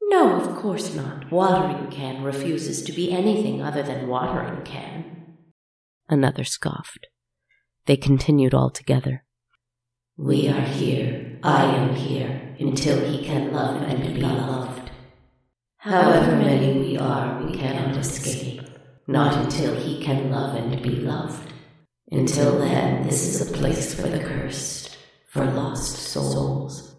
No, 0.03 0.41
of 0.41 0.57
course 0.57 0.97
not. 0.97 1.31
Watering 1.31 1.93
can 1.93 2.25
refuses 2.25 2.83
to 2.83 2.93
be 2.93 3.13
anything 3.13 3.63
other 3.63 3.85
than 3.85 4.09
watering 4.09 4.65
can. 4.65 5.18
Another 6.09 6.45
scoffed. 6.45 7.07
They 7.85 7.97
continued 7.97 8.55
all 8.55 8.71
together. 8.71 9.25
We 10.17 10.49
are 10.49 10.61
here, 10.61 11.39
I 11.43 11.65
am 11.65 11.95
here, 11.95 12.57
until 12.59 12.99
he 13.05 13.25
can 13.25 13.53
love 13.53 13.83
and 13.83 14.03
be 14.03 14.21
loved. 14.21 14.91
However 15.77 16.37
many 16.37 16.81
we 16.81 16.97
are, 16.97 17.43
we 17.45 17.57
cannot 17.57 17.97
escape, 17.97 18.63
not 19.07 19.37
until 19.45 19.77
he 19.77 20.03
can 20.03 20.31
love 20.31 20.57
and 20.57 20.83
be 20.83 20.97
loved. 20.97 21.53
Until 22.11 22.59
then, 22.59 23.07
this 23.07 23.23
is 23.23 23.49
a 23.49 23.53
place 23.53 23.95
for 23.95 24.09
the 24.09 24.19
cursed, 24.21 24.97
for 25.29 25.45
lost 25.45 25.95
souls. 25.95 26.97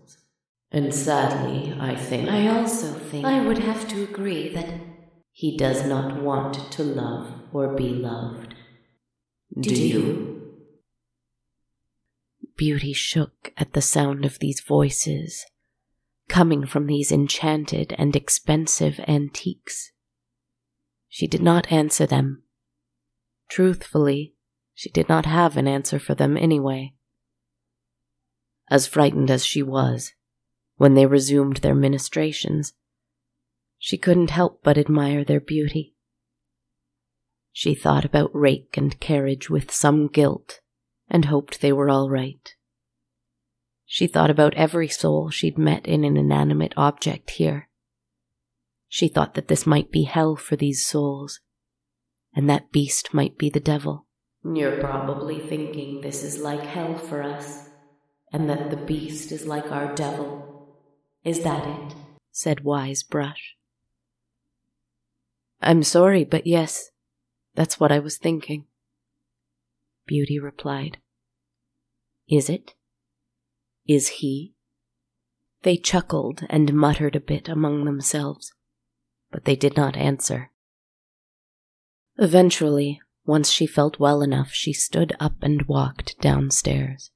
And 0.72 0.94
sadly, 0.94 1.76
I 1.80 1.96
think. 1.96 2.30
I 2.30 2.48
also 2.48 2.94
think. 2.94 3.26
I 3.26 3.44
would 3.44 3.58
have 3.58 3.88
to 3.88 4.04
agree 4.04 4.54
that 4.54 4.72
he 5.32 5.58
does 5.58 5.86
not 5.86 6.22
want 6.22 6.72
to 6.74 6.84
love 6.84 7.34
or 7.52 7.74
be 7.76 7.90
loved. 7.90 8.49
Do, 9.58 9.74
you? 9.74 10.42
Beauty 12.56 12.94
shook 12.94 13.52
at 13.58 13.74
the 13.74 13.82
sound 13.82 14.26
of 14.26 14.40
these 14.40 14.62
voices, 14.62 15.46
coming 16.28 16.66
from 16.66 16.86
these 16.86 17.12
enchanted 17.12 17.94
and 17.98 18.16
expensive 18.16 19.00
antiques. 19.08 19.92
She 21.08 21.26
did 21.26 21.42
not 21.42 21.72
answer 21.72 22.06
them. 22.06 22.44
Truthfully, 23.50 24.36
she 24.76 24.90
did 24.90 25.10
not 25.10 25.26
have 25.26 25.58
an 25.58 25.68
answer 25.68 26.00
for 26.00 26.14
them 26.14 26.38
anyway. 26.38 26.94
As 28.70 28.86
frightened 28.88 29.32
as 29.32 29.44
she 29.44 29.64
was, 29.64 30.14
when 30.78 30.94
they 30.94 31.08
resumed 31.08 31.58
their 31.58 31.76
ministrations, 31.76 32.74
she 33.80 33.98
couldn't 33.98 34.30
help 34.30 34.62
but 34.64 34.78
admire 34.78 35.24
their 35.24 35.42
beauty. 35.42 35.96
She 37.52 37.76
thought 37.76 38.06
about 38.06 38.34
rake 38.34 38.78
and 38.78 39.00
carriage 39.00 39.50
with 39.50 39.72
some 39.72 40.08
guilt 40.08 40.60
and 41.10 41.26
hoped 41.26 41.62
they 41.62 41.74
were 41.74 41.90
all 41.90 42.10
right. 42.10 42.56
She 43.86 44.06
thought 44.06 44.30
about 44.30 44.54
every 44.54 44.88
soul 44.88 45.32
she'd 45.32 45.58
met 45.58 45.88
in 45.88 46.04
an 46.04 46.16
inanimate 46.16 46.74
object 46.78 47.32
here. 47.32 47.68
She 48.88 49.08
thought 49.08 49.34
that 49.34 49.48
this 49.48 49.66
might 49.66 49.92
be 49.92 50.04
hell 50.04 50.36
for 50.36 50.56
these 50.56 50.86
souls, 50.86 51.40
and 52.36 52.50
that 52.50 52.72
beast 52.72 53.14
might 53.14 53.38
be 53.38 53.50
the 53.50 53.60
devil. 53.60 54.06
You're 54.44 54.80
probably 54.80 55.40
thinking 55.40 56.02
this 56.02 56.24
is 56.24 56.40
like 56.40 56.62
hell 56.62 56.98
for 56.98 57.24
us, 57.24 57.68
and 58.32 58.50
that 58.50 58.70
the 58.70 58.78
beast 58.78 59.32
is 59.32 59.48
like 59.48 59.72
our 59.72 59.94
devil. 59.96 60.76
Is 61.24 61.42
that 61.42 61.68
it? 61.68 61.96
said 62.32 62.64
Wise 62.64 63.04
Brush. 63.04 63.56
I'm 65.62 65.84
sorry, 65.84 66.24
but 66.24 66.48
yes, 66.48 66.92
that's 67.60 67.78
what 67.78 67.92
I 67.92 68.00
was 68.00 68.18
thinking. 68.18 68.68
Beauty 70.08 70.40
replied. 70.40 71.00
Is 72.30 72.50
it? 72.50 72.74
Is 73.86 74.08
he? 74.24 74.54
They 75.64 75.76
chuckled 75.76 76.46
and 76.50 76.74
muttered 76.74 77.18
a 77.18 77.20
bit 77.20 77.50
among 77.50 77.84
themselves, 77.84 78.54
but 79.30 79.44
they 79.44 79.58
did 79.58 79.76
not 79.76 79.98
answer. 79.98 80.52
Eventually, 82.18 83.02
once 83.26 83.52
she 83.52 83.68
felt 83.68 84.00
well 84.00 84.22
enough, 84.22 84.52
she 84.54 84.72
stood 84.72 85.14
up 85.20 85.36
and 85.42 85.64
walked 85.64 86.18
downstairs. 86.22 87.12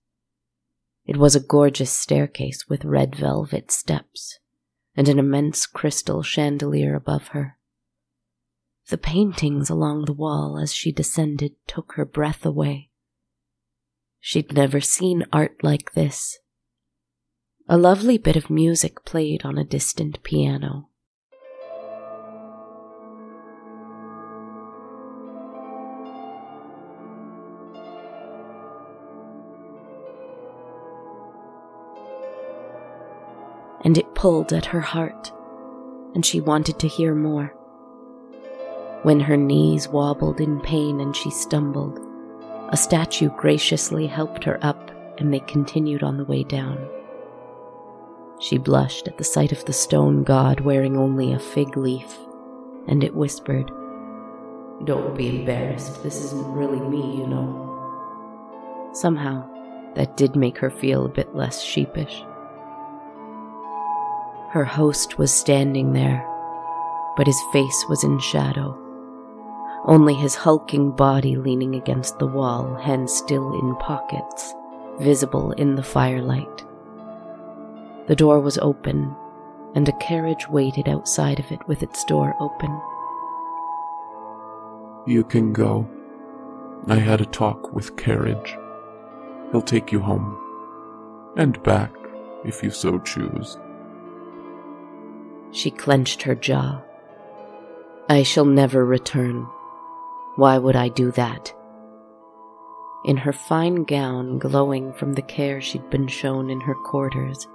It 1.06 1.16
was 1.16 1.38
a 1.38 1.40
gorgeous 1.40 1.94
staircase 1.94 2.68
with 2.68 2.84
red 2.84 3.16
velvet 3.16 3.72
steps 3.72 4.40
and 4.94 5.08
an 5.08 5.20
immense 5.20 5.66
crystal 5.66 6.22
chandelier 6.22 6.96
above 6.96 7.30
her. 7.30 7.58
The 8.90 8.98
paintings 8.98 9.70
along 9.70 10.06
the 10.06 10.14
wall 10.14 10.60
as 10.62 10.74
she 10.74 10.92
descended 10.92 11.56
took 11.68 11.94
her 11.94 12.06
breath 12.06 12.46
away. 12.46 12.90
She'd 14.20 14.54
never 14.54 14.82
seen 14.82 15.26
art 15.32 15.64
like 15.64 15.94
this. 15.94 16.40
A 17.70 17.78
lovely 17.78 18.18
bit 18.18 18.36
of 18.36 18.50
music 18.50 19.06
played 19.06 19.46
on 19.46 19.58
a 19.58 19.64
distant 19.64 20.22
piano. 20.24 20.90
And 33.86 33.98
it 33.98 34.14
pulled 34.14 34.54
at 34.54 34.68
her 34.68 34.82
heart, 34.82 35.32
and 36.14 36.26
she 36.26 36.40
wanted 36.40 36.80
to 36.80 36.88
hear 36.88 37.16
more. 37.16 37.54
When 39.04 39.20
her 39.20 39.36
knees 39.36 39.90
wobbled 39.90 40.40
in 40.40 40.62
pain 40.62 41.02
and 41.02 41.14
she 41.14 41.30
stumbled, 41.30 42.00
a 42.70 42.78
statue 42.78 43.30
graciously 43.36 44.08
helped 44.08 44.46
her 44.46 44.58
up 44.62 44.92
and 45.20 45.34
they 45.34 45.42
continued 45.42 46.04
on 46.04 46.16
the 46.16 46.24
way 46.24 46.44
down. 46.44 46.80
She 48.40 48.58
blushed 48.58 49.10
at 49.10 49.18
the 49.18 49.26
sight 49.26 49.52
of 49.52 49.66
the 49.66 49.74
stone 49.74 50.24
god 50.24 50.62
wearing 50.62 50.96
only 50.96 51.34
a 51.34 51.40
fig 51.40 51.76
leaf, 51.76 52.18
and 52.88 53.04
it 53.04 53.14
whispered, 53.14 53.68
Don't 54.86 55.18
be 55.18 55.42
embarrassed, 55.42 56.02
this 56.02 56.24
isn't 56.24 56.54
really 56.54 56.80
me, 56.80 57.18
you 57.18 57.28
know. 57.28 58.90
Somehow, 58.94 59.46
that 59.96 60.16
did 60.16 60.38
make 60.38 60.58
her 60.58 60.70
feel 60.70 61.06
a 61.06 61.10
bit 61.10 61.36
less 61.36 61.62
sheepish. 61.62 62.24
Her 64.52 64.66
host 64.66 65.18
was 65.18 65.34
standing 65.34 65.92
there, 65.92 66.26
but 67.18 67.28
his 67.28 67.42
face 67.52 67.86
was 67.90 68.06
in 68.06 68.18
shadow 68.20 68.80
only 69.86 70.14
his 70.14 70.36
hulking 70.36 70.92
body 70.92 71.36
leaning 71.36 71.76
against 71.76 72.20
the 72.20 72.28
wall, 72.28 72.76
hands 72.76 73.14
still 73.14 73.60
in 73.60 73.76
pockets, 73.76 74.54
visible 75.00 75.52
in 75.54 75.76
the 75.76 75.84
firelight. 75.84 76.64
The 78.08 78.16
door 78.16 78.40
was 78.40 78.58
open, 78.58 79.16
and 79.76 79.88
a 79.88 79.98
carriage 79.98 80.48
waited 80.50 80.88
outside 80.88 81.40
of 81.40 81.52
it 81.52 81.68
with 81.68 81.84
its 81.84 82.04
door 82.06 82.36
open. 82.40 82.82
You 85.06 85.24
can 85.24 85.52
go. 85.52 85.90
I 86.88 86.96
had 86.96 87.20
a 87.22 87.26
talk 87.26 87.74
with 87.74 87.98
Carriage. 87.98 88.58
He'll 89.52 89.62
take 89.62 89.92
you 89.92 90.00
home. 90.00 90.38
And 91.36 91.62
back, 91.64 91.92
if 92.46 92.64
you 92.64 92.72
so 92.72 93.00
choose. 93.00 93.58
She 95.52 95.72
clenched 95.72 96.22
her 96.24 96.36
jaw. 96.36 96.82
I 98.10 98.24
shall 98.24 98.46
never 98.46 98.86
return, 98.86 99.48
why 100.36 100.58
would 100.58 100.76
I 100.76 100.90
do 100.90 101.12
that? 101.12 101.54
In 103.06 103.18
her 103.18 103.34
fine 103.34 103.84
gown 103.84 104.40
glowing 104.40 104.94
from 104.94 105.14
the 105.14 105.22
care 105.22 105.60
she'd 105.60 105.90
been 105.90 106.08
shown 106.08 106.50
in 106.50 106.62
her 106.62 106.76
quarters, 106.76 107.48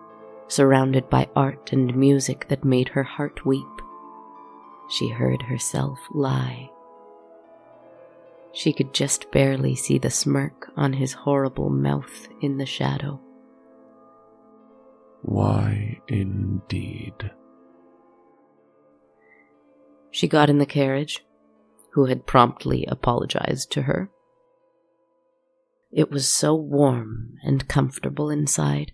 surrounded 0.48 1.08
by 1.08 1.28
art 1.34 1.72
and 1.72 1.96
music 1.96 2.48
that 2.48 2.64
made 2.64 2.88
her 2.88 3.02
heart 3.02 3.44
weep, 3.46 3.66
she 4.90 5.08
heard 5.08 5.42
herself 5.42 5.98
lie. 6.12 6.70
She 8.52 8.72
could 8.72 8.94
just 8.94 9.30
barely 9.30 9.74
see 9.74 9.98
the 9.98 10.10
smirk 10.10 10.70
on 10.76 10.94
his 10.94 11.12
horrible 11.12 11.70
mouth 11.70 12.28
in 12.40 12.56
the 12.56 12.66
shadow. 12.66 13.20
Why, 15.22 16.00
indeed? 16.08 17.30
She 20.10 20.26
got 20.26 20.48
in 20.48 20.58
the 20.58 20.66
carriage, 20.66 21.24
who 21.98 22.04
had 22.04 22.26
promptly 22.26 22.86
apologized 22.86 23.72
to 23.72 23.82
her. 23.82 24.08
It 25.90 26.12
was 26.12 26.32
so 26.32 26.54
warm 26.54 27.34
and 27.42 27.66
comfortable 27.66 28.30
inside, 28.30 28.92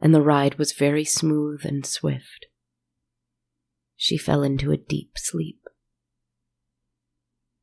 and 0.00 0.14
the 0.14 0.22
ride 0.22 0.54
was 0.54 0.70
very 0.70 1.04
smooth 1.04 1.62
and 1.64 1.84
swift. 1.84 2.46
She 3.96 4.16
fell 4.16 4.44
into 4.44 4.70
a 4.70 4.76
deep 4.76 5.14
sleep, 5.16 5.58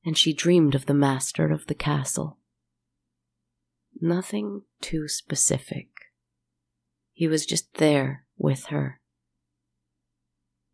and 0.03 0.17
she 0.17 0.33
dreamed 0.33 0.75
of 0.75 0.87
the 0.87 0.93
master 0.93 1.49
of 1.49 1.67
the 1.67 1.73
castle. 1.73 2.37
Nothing 4.01 4.63
too 4.81 5.07
specific, 5.07 5.87
He 7.13 7.29
was 7.29 7.45
just 7.45 7.75
there 7.75 8.25
with 8.35 8.65
her, 8.65 8.99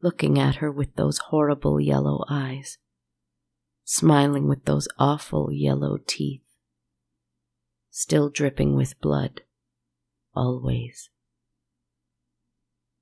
looking 0.01 0.39
at 0.39 0.55
her 0.55 0.71
with 0.71 0.95
those 0.95 1.19
horrible 1.19 1.79
yellow 1.79 2.25
eyes, 2.27 2.79
smiling 3.91 4.47
with 4.47 4.65
those 4.65 4.87
awful 4.99 5.51
yellow 5.51 5.97
teeth, 6.05 6.45
still 7.89 8.29
dripping 8.29 8.75
with 8.75 9.01
blood, 9.01 9.41
always. 10.35 11.09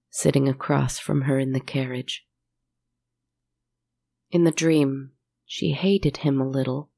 Sitting 0.10 0.48
across 0.48 0.98
from 0.98 1.24
her 1.24 1.40
in 1.40 1.52
the 1.52 1.60
carriage. 1.60 2.26
In 4.32 4.46
the 4.46 4.52
dream, 4.52 5.12
she 5.46 5.74
hated 5.74 6.18
him 6.18 6.40
a 6.40 6.48
little, 6.48 6.90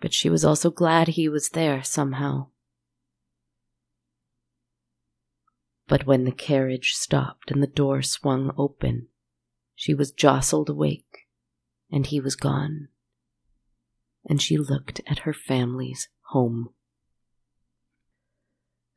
but 0.00 0.12
she 0.12 0.28
was 0.28 0.44
also 0.44 0.68
glad 0.68 1.06
he 1.06 1.28
was 1.28 1.50
there 1.50 1.84
somehow. 1.84 2.48
But 5.86 6.04
when 6.04 6.24
the 6.24 6.32
carriage 6.32 6.94
stopped 6.94 7.52
and 7.52 7.62
the 7.62 7.68
door 7.68 8.02
swung 8.02 8.52
open, 8.58 9.06
she 9.76 9.94
was 9.94 10.10
jostled 10.10 10.68
awake, 10.68 11.11
and 11.92 12.06
he 12.06 12.18
was 12.18 12.34
gone. 12.34 12.88
And 14.24 14.40
she 14.40 14.56
looked 14.56 15.00
at 15.06 15.20
her 15.20 15.32
family's 15.32 16.08
home. 16.30 16.70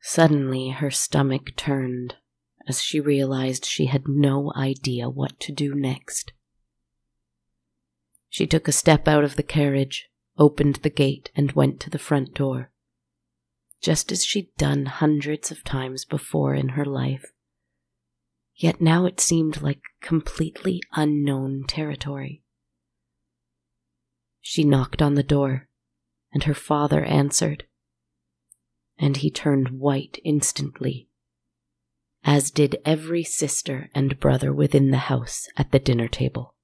Suddenly, 0.00 0.70
her 0.70 0.90
stomach 0.90 1.54
turned 1.56 2.16
as 2.68 2.82
she 2.82 2.98
realized 2.98 3.64
she 3.64 3.86
had 3.86 4.08
no 4.08 4.52
idea 4.56 5.08
what 5.08 5.38
to 5.40 5.52
do 5.52 5.74
next. 5.74 6.32
She 8.28 8.46
took 8.46 8.66
a 8.66 8.72
step 8.72 9.06
out 9.06 9.22
of 9.22 9.36
the 9.36 9.42
carriage, 9.42 10.08
opened 10.38 10.76
the 10.76 10.90
gate, 10.90 11.30
and 11.36 11.52
went 11.52 11.78
to 11.80 11.90
the 11.90 11.98
front 11.98 12.34
door 12.34 12.70
just 13.80 14.10
as 14.10 14.24
she'd 14.24 14.54
done 14.56 14.86
hundreds 14.86 15.50
of 15.50 15.62
times 15.64 16.04
before 16.04 16.54
in 16.54 16.70
her 16.70 16.84
life. 16.84 17.32
Yet 18.54 18.80
now 18.80 19.04
it 19.04 19.20
seemed 19.20 19.62
like 19.62 19.80
completely 20.00 20.82
unknown 20.94 21.64
territory. 21.68 22.42
She 24.48 24.62
knocked 24.62 25.02
on 25.02 25.16
the 25.16 25.24
door, 25.24 25.68
and 26.32 26.44
her 26.44 26.54
father 26.54 27.04
answered, 27.04 27.64
and 28.96 29.16
he 29.16 29.28
turned 29.28 29.80
white 29.80 30.20
instantly, 30.22 31.08
as 32.22 32.52
did 32.52 32.80
every 32.84 33.24
sister 33.24 33.90
and 33.92 34.20
brother 34.20 34.54
within 34.54 34.92
the 34.92 35.10
house 35.10 35.48
at 35.56 35.72
the 35.72 35.80
dinner 35.80 36.06
table. 36.06 36.54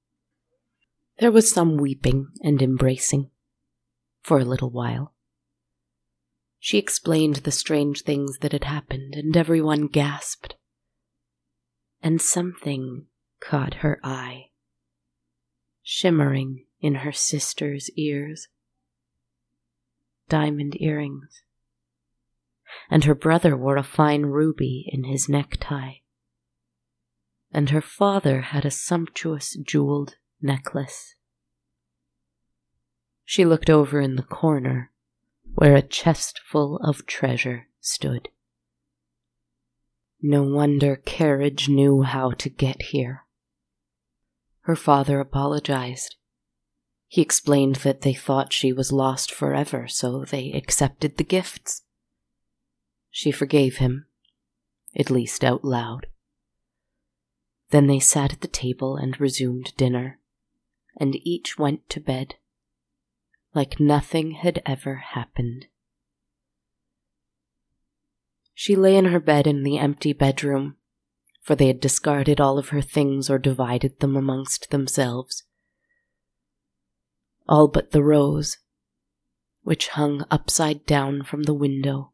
There 1.19 1.31
was 1.31 1.51
some 1.51 1.75
weeping 1.75 2.29
and 2.41 2.61
embracing 2.61 3.31
for 4.21 4.39
a 4.39 4.45
little 4.45 4.69
while. 4.69 5.13
She 6.59 6.77
explained 6.77 7.35
the 7.35 7.51
strange 7.51 8.03
things 8.03 8.37
that 8.37 8.53
had 8.53 8.63
happened, 8.63 9.13
and 9.13 9.35
everyone 9.35 9.87
gasped. 9.87 10.55
And 12.01 12.21
something 12.21 13.07
caught 13.41 13.73
her 13.83 13.99
eye, 14.05 14.51
shimmering 15.81 16.63
in 16.83 16.95
her 16.95 17.13
sister's 17.13 17.89
ears. 17.95 18.49
Diamond 20.27 20.75
earrings. 20.79 21.41
And 22.89 23.05
her 23.05 23.15
brother 23.15 23.55
wore 23.55 23.77
a 23.77 23.83
fine 23.83 24.23
ruby 24.23 24.89
in 24.91 25.05
his 25.05 25.29
necktie. 25.29 25.93
And 27.51 27.69
her 27.69 27.81
father 27.81 28.41
had 28.41 28.65
a 28.65 28.71
sumptuous 28.71 29.55
jeweled 29.65 30.17
necklace. 30.41 31.15
She 33.23 33.45
looked 33.45 33.69
over 33.69 34.01
in 34.01 34.17
the 34.17 34.23
corner 34.23 34.91
where 35.55 35.75
a 35.75 35.81
chest 35.81 36.41
full 36.45 36.77
of 36.77 37.05
treasure 37.05 37.67
stood. 37.79 38.27
No 40.21 40.43
wonder 40.43 40.97
Carriage 40.97 41.69
knew 41.69 42.01
how 42.01 42.31
to 42.31 42.49
get 42.49 42.81
here. 42.81 43.23
Her 44.61 44.75
father 44.75 45.19
apologized. 45.19 46.15
He 47.13 47.21
explained 47.21 47.75
that 47.83 48.01
they 48.01 48.15
thought 48.15 48.51
she 48.51 48.73
was 48.73 48.91
lost 48.91 49.31
forever, 49.31 49.87
so 49.87 50.25
they 50.25 50.51
accepted 50.51 51.17
the 51.17 51.23
gifts. 51.23 51.83
She 53.11 53.31
forgave 53.31 53.77
him, 53.77 54.07
at 54.97 55.11
least 55.11 55.43
out 55.43 55.63
loud. 55.63 56.07
Then 57.69 57.85
they 57.85 57.99
sat 57.99 58.33
at 58.33 58.41
the 58.41 58.47
table 58.47 58.95
and 58.95 59.21
resumed 59.21 59.77
dinner, 59.77 60.17
and 60.99 61.15
each 61.17 61.59
went 61.59 61.87
to 61.89 61.99
bed 61.99 62.33
like 63.53 63.79
nothing 63.79 64.31
had 64.31 64.63
ever 64.65 64.95
happened. 64.95 65.67
She 68.55 68.75
lay 68.75 68.97
in 68.97 69.05
her 69.05 69.19
bed 69.19 69.45
in 69.45 69.61
the 69.61 69.77
empty 69.77 70.13
bedroom, 70.13 70.77
for 71.43 71.53
they 71.53 71.67
had 71.67 71.79
discarded 71.79 72.41
all 72.41 72.57
of 72.57 72.69
her 72.69 72.81
things 72.81 73.29
or 73.29 73.37
divided 73.37 73.99
them 73.99 74.15
amongst 74.15 74.71
themselves. 74.71 75.43
All 77.47 77.67
but 77.67 77.91
the 77.91 78.03
rose, 78.03 78.57
which 79.63 79.89
hung 79.89 80.25
upside 80.31 80.85
down 80.85 81.23
from 81.23 81.43
the 81.43 81.53
window 81.53 82.13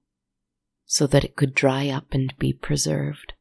so 0.86 1.06
that 1.06 1.24
it 1.24 1.36
could 1.36 1.54
dry 1.54 1.88
up 1.88 2.08
and 2.14 2.34
be 2.40 2.52
preserved. 2.52 3.34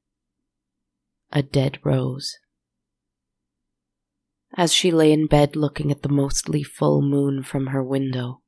A 1.33 1.43
dead 1.43 1.79
rose. 1.83 2.39
As 4.55 4.73
she 4.73 4.91
lay 4.91 5.13
in 5.13 5.27
bed 5.27 5.57
looking 5.57 5.91
at 5.91 6.03
the 6.03 6.09
mostly 6.09 6.63
full 6.63 7.01
moon 7.01 7.43
from 7.43 7.69
her 7.69 7.83
window, 7.83 8.43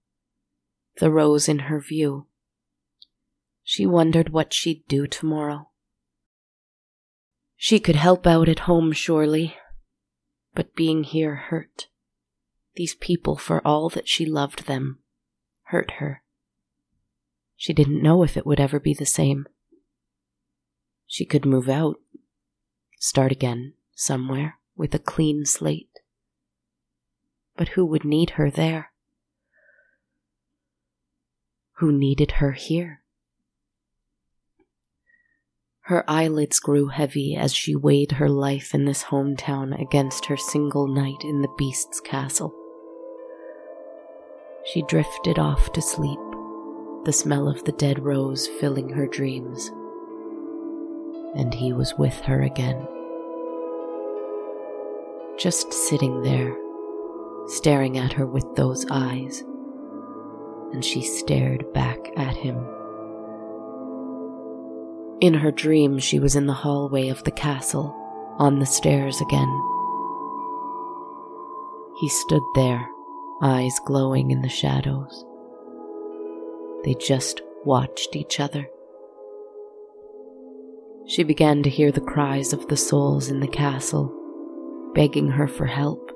the 0.98 1.10
rose 1.10 1.48
in 1.48 1.60
her 1.60 1.80
view, 1.80 2.26
she 3.62 3.86
wondered 3.86 4.30
what 4.30 4.52
she'd 4.52 4.86
do 4.88 5.06
tomorrow. 5.06 5.70
She 7.56 7.78
could 7.78 7.96
help 7.96 8.26
out 8.26 8.48
at 8.48 8.60
home, 8.60 8.92
surely, 8.92 9.56
but 10.54 10.74
being 10.74 11.04
here 11.04 11.36
hurt. 11.36 11.89
These 12.76 12.94
people, 12.94 13.36
for 13.36 13.66
all 13.66 13.88
that 13.90 14.08
she 14.08 14.24
loved 14.24 14.66
them, 14.66 15.00
hurt 15.64 15.92
her. 15.98 16.22
She 17.56 17.72
didn't 17.72 18.02
know 18.02 18.22
if 18.22 18.36
it 18.36 18.46
would 18.46 18.60
ever 18.60 18.80
be 18.80 18.94
the 18.94 19.06
same. 19.06 19.46
She 21.06 21.24
could 21.24 21.44
move 21.44 21.68
out, 21.68 21.96
start 22.98 23.32
again 23.32 23.74
somewhere 23.94 24.58
with 24.76 24.94
a 24.94 24.98
clean 24.98 25.44
slate. 25.44 26.00
But 27.56 27.68
who 27.70 27.84
would 27.84 28.04
need 28.04 28.30
her 28.30 28.50
there? 28.50 28.92
Who 31.78 31.92
needed 31.92 32.32
her 32.32 32.52
here? 32.52 33.02
Her 35.82 36.08
eyelids 36.08 36.60
grew 36.60 36.86
heavy 36.86 37.36
as 37.36 37.52
she 37.52 37.74
weighed 37.74 38.12
her 38.12 38.28
life 38.28 38.74
in 38.74 38.84
this 38.84 39.04
hometown 39.04 39.78
against 39.78 40.26
her 40.26 40.36
single 40.36 40.86
night 40.86 41.24
in 41.24 41.42
the 41.42 41.52
beast's 41.58 42.00
castle. 42.00 42.54
She 44.64 44.82
drifted 44.82 45.38
off 45.38 45.72
to 45.72 45.82
sleep, 45.82 46.18
the 47.04 47.12
smell 47.12 47.48
of 47.48 47.64
the 47.64 47.72
dead 47.72 47.98
rose 48.04 48.46
filling 48.46 48.90
her 48.90 49.06
dreams. 49.06 49.70
And 51.34 51.54
he 51.54 51.72
was 51.72 51.94
with 51.96 52.18
her 52.20 52.42
again 52.42 52.86
just 55.40 55.72
sitting 55.72 56.20
there, 56.20 56.54
staring 57.46 57.96
at 57.96 58.12
her 58.12 58.26
with 58.26 58.44
those 58.56 58.84
eyes, 58.90 59.40
and 60.70 60.84
she 60.84 61.00
stared 61.00 61.72
back 61.72 61.98
at 62.14 62.36
him. 62.36 62.58
In 65.22 65.32
her 65.32 65.50
dream, 65.50 65.98
she 65.98 66.18
was 66.18 66.36
in 66.36 66.44
the 66.44 66.52
hallway 66.52 67.08
of 67.08 67.24
the 67.24 67.30
castle, 67.30 67.96
on 68.38 68.58
the 68.58 68.66
stairs 68.66 69.18
again. 69.22 69.48
He 72.00 72.10
stood 72.10 72.42
there, 72.54 72.86
eyes 73.42 73.78
glowing 73.84 74.30
in 74.30 74.42
the 74.42 74.48
shadows. 74.48 75.24
They 76.84 76.94
just 76.94 77.42
watched 77.64 78.16
each 78.16 78.40
other. 78.40 78.68
She 81.06 81.24
began 81.24 81.62
to 81.62 81.70
hear 81.70 81.90
the 81.90 82.00
cries 82.00 82.52
of 82.52 82.68
the 82.68 82.76
souls 82.76 83.28
in 83.28 83.40
the 83.40 83.48
castle 83.48 84.16
begging 84.94 85.30
her 85.30 85.46
for 85.46 85.66
help, 85.66 86.10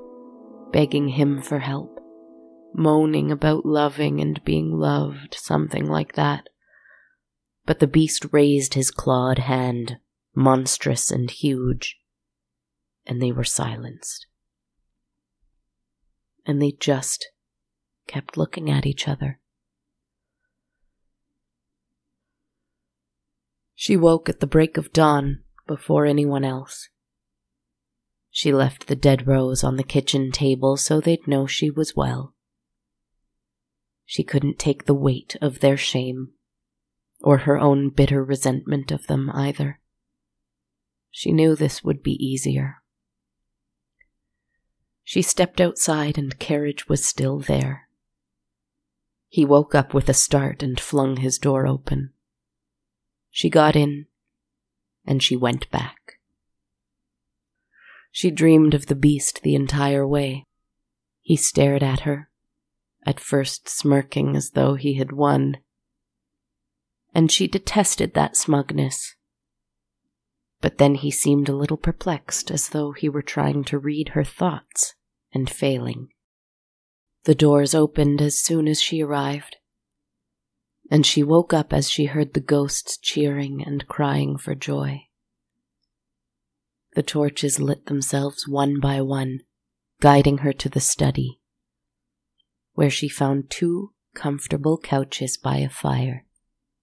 begging 0.73 1.09
him 1.09 1.41
for 1.41 1.61
help, 1.61 2.01
moaning 2.75 3.31
about 3.31 3.65
loving 3.65 4.21
and 4.21 4.43
being 4.45 4.73
loved, 4.73 5.35
something 5.39 5.87
like 5.87 6.15
that. 6.15 6.49
But 7.67 7.79
the 7.79 7.87
beast 7.87 8.27
raised 8.33 8.75
his 8.75 8.91
clawed 8.91 9.39
hand, 9.39 9.99
monstrous 10.35 11.11
and 11.11 11.31
huge, 11.31 11.97
and 13.07 13.23
they 13.23 13.33
were 13.33 13.45
silenced. 13.45 14.27
And 16.46 16.61
they 16.61 16.72
just 16.72 17.28
kept 18.07 18.37
looking 18.37 18.70
at 18.70 18.87
each 18.87 19.09
other. 19.09 19.40
She 23.74 23.96
woke 23.96 24.28
at 24.28 24.40
the 24.40 24.46
break 24.46 24.76
of 24.76 24.92
dawn 24.92 25.42
before 25.66 26.07
anyone 26.07 26.44
else. 26.44 26.88
She 28.30 28.52
left 28.52 28.87
the 28.87 28.96
dead 28.96 29.26
rose 29.26 29.62
on 29.62 29.76
the 29.76 29.83
kitchen 29.83 30.33
table 30.33 30.76
so 30.76 31.00
they'd 31.00 31.26
know 31.26 31.46
she 31.46 31.70
was 31.70 31.94
well. 31.94 32.35
She 34.04 34.22
couldn't 34.22 34.59
take 34.59 34.85
the 34.85 34.94
weight 34.94 35.37
of 35.40 35.61
their 35.61 35.76
shame 35.76 36.33
or 37.20 37.38
her 37.38 37.59
own 37.59 37.90
bitter 37.90 38.22
resentment 38.22 38.92
of 38.92 39.07
them 39.07 39.30
either. 39.33 39.80
She 41.11 41.33
knew 41.33 41.57
this 41.57 41.83
would 41.83 42.02
be 42.02 42.12
easier. 42.12 42.83
She 45.05 45.21
stepped 45.21 45.61
outside 45.61 46.17
and 46.17 46.38
carriage 46.38 46.88
was 46.88 47.05
still 47.05 47.38
there. 47.38 47.88
He 49.29 49.45
woke 49.45 49.75
up 49.75 49.93
with 49.93 50.09
a 50.09 50.14
start 50.14 50.62
and 50.62 50.81
flung 50.81 51.19
his 51.19 51.38
door 51.38 51.67
open. 51.67 52.12
She 53.31 53.51
got 53.51 53.77
in, 53.77 54.07
and 55.05 55.23
she 55.23 55.37
went 55.37 55.71
back. 55.71 56.14
She 58.11 58.31
dreamed 58.31 58.75
of 58.75 58.87
the 58.87 58.95
beast 58.95 59.43
the 59.43 59.55
entire 59.55 60.07
way. 60.07 60.47
He 61.21 61.37
stared 61.37 61.83
at 61.83 62.01
her, 62.01 62.31
at 63.05 63.19
first 63.19 63.69
smirking 63.69 64.37
as 64.37 64.51
though 64.51 64.77
he 64.77 64.95
had 64.95 65.12
won. 65.12 65.59
And 67.12 67.31
she 67.31 67.49
detested 67.49 68.14
that 68.14 68.37
smugness. 68.37 69.17
But 70.64 70.79
then 70.79 70.94
he 70.94 71.11
seemed 71.11 71.50
a 71.50 71.55
little 71.55 71.77
perplexed, 71.77 72.50
as 72.50 72.70
though 72.70 72.92
he 72.92 73.07
were 73.07 73.20
trying 73.20 73.64
to 73.64 73.79
read 73.79 74.09
her 74.14 74.24
thoughts 74.24 74.94
and 75.31 75.50
failing. 75.50 76.09
The 77.24 77.35
doors 77.35 77.74
opened 77.74 78.22
as 78.22 78.38
soon 78.38 78.66
as 78.66 78.81
she 78.81 79.03
arrived, 79.03 79.57
and 80.90 81.05
she 81.05 81.22
woke 81.22 81.53
up 81.53 81.74
as 81.74 81.90
she 81.90 82.07
heard 82.07 82.33
the 82.33 82.40
ghosts 82.40 82.96
cheering 82.96 83.62
and 83.62 83.87
crying 83.88 84.38
for 84.38 84.55
joy. 84.55 85.03
The 86.94 87.03
torches 87.03 87.61
lit 87.61 87.85
themselves 87.85 88.48
one 88.48 88.81
by 88.81 89.03
one, 89.03 89.40
guiding 90.00 90.38
her 90.38 90.55
to 90.55 90.70
the 90.70 90.81
study, 90.81 91.42
where 92.72 92.88
she 92.88 93.11
found 93.11 93.50
two 93.50 93.92
comfortable 94.14 94.79
couches 94.79 95.37
by 95.37 95.59
a 95.59 95.68
fire, 95.68 96.24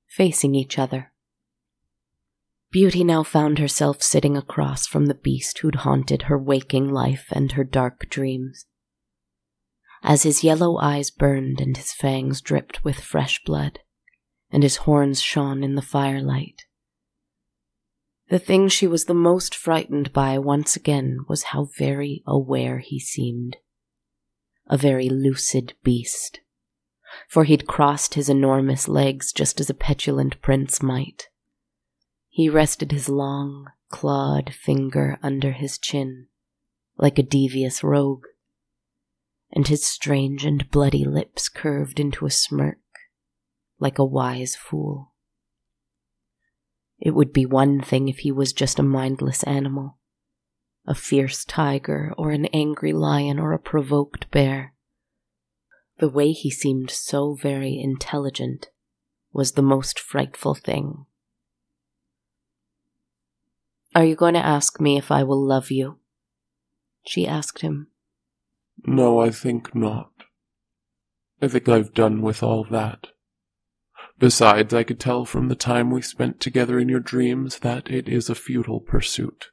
facing 0.07 0.53
each 0.53 0.77
other. 0.77 1.10
Beauty 2.71 3.03
now 3.03 3.21
found 3.23 3.59
herself 3.59 4.01
sitting 4.01 4.37
across 4.37 4.87
from 4.87 5.07
the 5.07 5.13
beast 5.13 5.59
who'd 5.59 5.75
haunted 5.75 6.23
her 6.23 6.37
waking 6.37 6.89
life 6.89 7.27
and 7.31 7.51
her 7.51 7.65
dark 7.65 8.09
dreams. 8.09 8.65
As 10.03 10.23
his 10.23 10.43
yellow 10.43 10.77
eyes 10.77 11.11
burned 11.11 11.59
and 11.59 11.75
his 11.75 11.91
fangs 11.91 12.39
dripped 12.39 12.83
with 12.83 13.01
fresh 13.01 13.43
blood, 13.43 13.79
and 14.49 14.63
his 14.63 14.77
horns 14.77 15.21
shone 15.21 15.63
in 15.63 15.75
the 15.75 15.81
firelight, 15.81 16.63
the 18.29 18.39
thing 18.39 18.69
she 18.69 18.87
was 18.87 19.05
the 19.05 19.13
most 19.13 19.53
frightened 19.53 20.13
by 20.13 20.39
once 20.39 20.77
again 20.77 21.17
was 21.27 21.43
how 21.43 21.67
very 21.77 22.23
aware 22.25 22.79
he 22.79 22.97
seemed. 22.97 23.57
A 24.67 24.77
very 24.77 25.09
lucid 25.09 25.73
beast. 25.83 26.39
For 27.27 27.43
he'd 27.43 27.67
crossed 27.67 28.13
his 28.13 28.29
enormous 28.29 28.87
legs 28.87 29.33
just 29.33 29.59
as 29.59 29.69
a 29.69 29.73
petulant 29.73 30.41
prince 30.41 30.81
might. 30.81 31.27
He 32.33 32.47
rested 32.47 32.93
his 32.93 33.09
long, 33.09 33.67
clawed 33.89 34.53
finger 34.53 35.19
under 35.21 35.51
his 35.51 35.77
chin, 35.77 36.27
like 36.97 37.19
a 37.19 37.23
devious 37.23 37.83
rogue, 37.83 38.23
and 39.51 39.67
his 39.67 39.85
strange 39.85 40.45
and 40.45 40.71
bloody 40.71 41.03
lips 41.03 41.49
curved 41.49 41.99
into 41.99 42.25
a 42.25 42.31
smirk, 42.31 42.79
like 43.79 43.99
a 43.99 44.05
wise 44.05 44.55
fool. 44.55 45.11
It 46.99 47.11
would 47.11 47.33
be 47.33 47.45
one 47.45 47.81
thing 47.81 48.07
if 48.07 48.19
he 48.19 48.31
was 48.31 48.53
just 48.53 48.79
a 48.79 48.83
mindless 48.83 49.43
animal, 49.43 49.97
a 50.87 50.95
fierce 50.95 51.43
tiger 51.43 52.13
or 52.17 52.31
an 52.31 52.45
angry 52.53 52.93
lion 52.93 53.39
or 53.39 53.51
a 53.51 53.59
provoked 53.59 54.31
bear. 54.31 54.73
The 55.97 56.07
way 56.07 56.31
he 56.31 56.49
seemed 56.49 56.91
so 56.91 57.33
very 57.33 57.77
intelligent 57.77 58.69
was 59.33 59.51
the 59.51 59.61
most 59.61 59.99
frightful 59.99 60.55
thing. 60.55 61.07
Are 63.93 64.05
you 64.05 64.15
going 64.15 64.35
to 64.35 64.45
ask 64.45 64.79
me 64.79 64.97
if 64.97 65.11
I 65.11 65.23
will 65.23 65.43
love 65.43 65.69
you? 65.69 65.99
She 67.05 67.27
asked 67.27 67.61
him. 67.61 67.87
No, 68.85 69.19
I 69.19 69.31
think 69.31 69.75
not. 69.75 70.11
I 71.41 71.47
think 71.47 71.67
I've 71.67 71.93
done 71.93 72.21
with 72.21 72.41
all 72.41 72.63
that. 72.65 73.07
Besides, 74.17 74.73
I 74.73 74.83
could 74.83 74.99
tell 74.99 75.25
from 75.25 75.47
the 75.47 75.55
time 75.55 75.89
we 75.89 76.01
spent 76.01 76.39
together 76.39 76.79
in 76.79 76.87
your 76.87 76.99
dreams 76.99 77.59
that 77.59 77.89
it 77.89 78.07
is 78.07 78.29
a 78.29 78.35
futile 78.35 78.79
pursuit. 78.79 79.47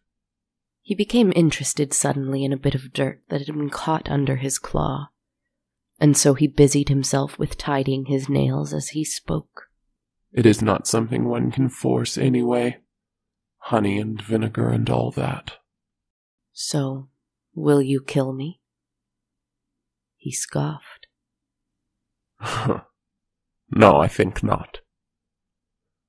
He 0.82 0.94
became 0.94 1.32
interested 1.34 1.92
suddenly 1.92 2.44
in 2.44 2.52
a 2.52 2.58
bit 2.58 2.74
of 2.74 2.92
dirt 2.92 3.22
that 3.30 3.46
had 3.46 3.56
been 3.56 3.70
caught 3.70 4.10
under 4.10 4.36
his 4.36 4.58
claw, 4.58 5.08
and 5.98 6.16
so 6.16 6.34
he 6.34 6.46
busied 6.46 6.90
himself 6.90 7.38
with 7.38 7.58
tidying 7.58 8.06
his 8.06 8.28
nails 8.28 8.72
as 8.72 8.90
he 8.90 9.04
spoke. 9.04 9.68
It 10.32 10.46
is 10.46 10.62
not 10.62 10.86
something 10.86 11.24
one 11.24 11.50
can 11.50 11.70
force 11.70 12.16
anyway. 12.16 12.78
Honey 13.68 13.98
and 13.98 14.20
vinegar 14.20 14.68
and 14.68 14.88
all 14.88 15.10
that. 15.12 15.58
So, 16.52 17.08
will 17.54 17.82
you 17.82 18.02
kill 18.02 18.32
me? 18.32 18.60
He 20.16 20.32
scoffed. 20.32 21.06
No, 23.70 23.98
I 23.98 24.08
think 24.08 24.42
not. 24.42 24.78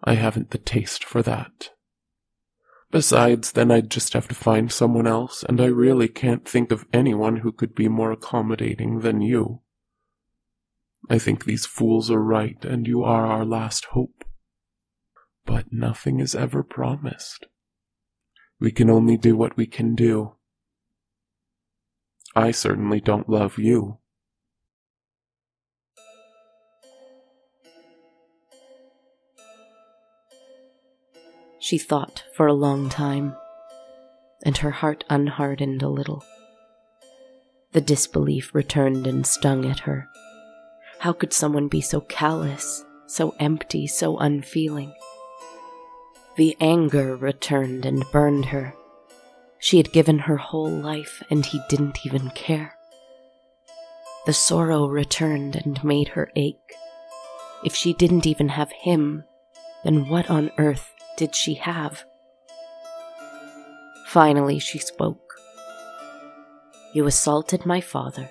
I 0.03 0.13
haven't 0.13 0.51
the 0.51 0.57
taste 0.57 1.03
for 1.03 1.21
that. 1.23 1.71
Besides, 2.91 3.51
then 3.51 3.69
I'd 3.69 3.91
just 3.91 4.13
have 4.13 4.27
to 4.29 4.35
find 4.35 4.71
someone 4.71 5.05
else, 5.05 5.43
and 5.43 5.59
I 5.59 5.65
really 5.65 6.07
can't 6.07 6.47
think 6.47 6.71
of 6.71 6.85
anyone 6.93 7.37
who 7.37 7.51
could 7.51 7.75
be 7.75 7.87
more 7.87 8.11
accommodating 8.11 9.01
than 9.01 9.21
you. 9.21 9.61
I 11.09 11.19
think 11.19 11.43
these 11.43 11.65
fools 11.65 12.09
are 12.09 12.23
right, 12.23 12.63
and 12.63 12.87
you 12.87 13.03
are 13.03 13.25
our 13.25 13.45
last 13.45 13.85
hope. 13.85 14.23
But 15.45 15.71
nothing 15.71 16.19
is 16.19 16.33
ever 16.33 16.63
promised. 16.63 17.45
We 18.59 18.71
can 18.71 18.89
only 18.89 19.15
do 19.15 19.37
what 19.37 19.55
we 19.55 19.65
can 19.65 19.95
do. 19.95 20.33
I 22.35 22.51
certainly 22.51 22.99
don't 22.99 23.29
love 23.29 23.57
you. 23.57 23.97
She 31.59 31.77
thought 31.77 32.23
for 32.35 32.47
a 32.47 32.53
long 32.53 32.89
time, 32.89 33.35
and 34.43 34.57
her 34.57 34.71
heart 34.71 35.03
unhardened 35.09 35.81
a 35.81 35.89
little. 35.89 36.23
The 37.73 37.81
disbelief 37.81 38.55
returned 38.55 39.05
and 39.05 39.25
stung 39.25 39.65
at 39.65 39.79
her. 39.81 40.07
How 40.99 41.13
could 41.13 41.31
someone 41.31 41.67
be 41.67 41.81
so 41.81 42.01
callous, 42.01 42.83
so 43.07 43.35
empty, 43.39 43.87
so 43.87 44.17
unfeeling? 44.17 44.93
The 46.39 46.55
anger 46.61 47.17
returned 47.17 47.85
and 47.85 48.09
burned 48.13 48.45
her. 48.45 48.73
She 49.57 49.75
had 49.75 49.91
given 49.91 50.19
her 50.19 50.37
whole 50.37 50.69
life, 50.69 51.21
and 51.29 51.45
he 51.45 51.59
didn't 51.67 52.05
even 52.05 52.29
care. 52.29 52.77
The 54.25 54.31
sorrow 54.31 54.87
returned 54.87 55.57
and 55.57 55.83
made 55.83 56.07
her 56.07 56.31
ache. 56.37 56.75
If 57.65 57.75
she 57.75 57.91
didn't 57.91 58.25
even 58.25 58.47
have 58.47 58.71
him, 58.71 59.25
then 59.83 60.07
what 60.07 60.29
on 60.29 60.49
earth 60.57 60.93
did 61.17 61.35
she 61.35 61.55
have? 61.55 62.05
Finally, 64.07 64.59
she 64.59 64.79
spoke. 64.79 65.33
You 66.93 67.05
assaulted 67.05 67.65
my 67.65 67.81
father. 67.81 68.29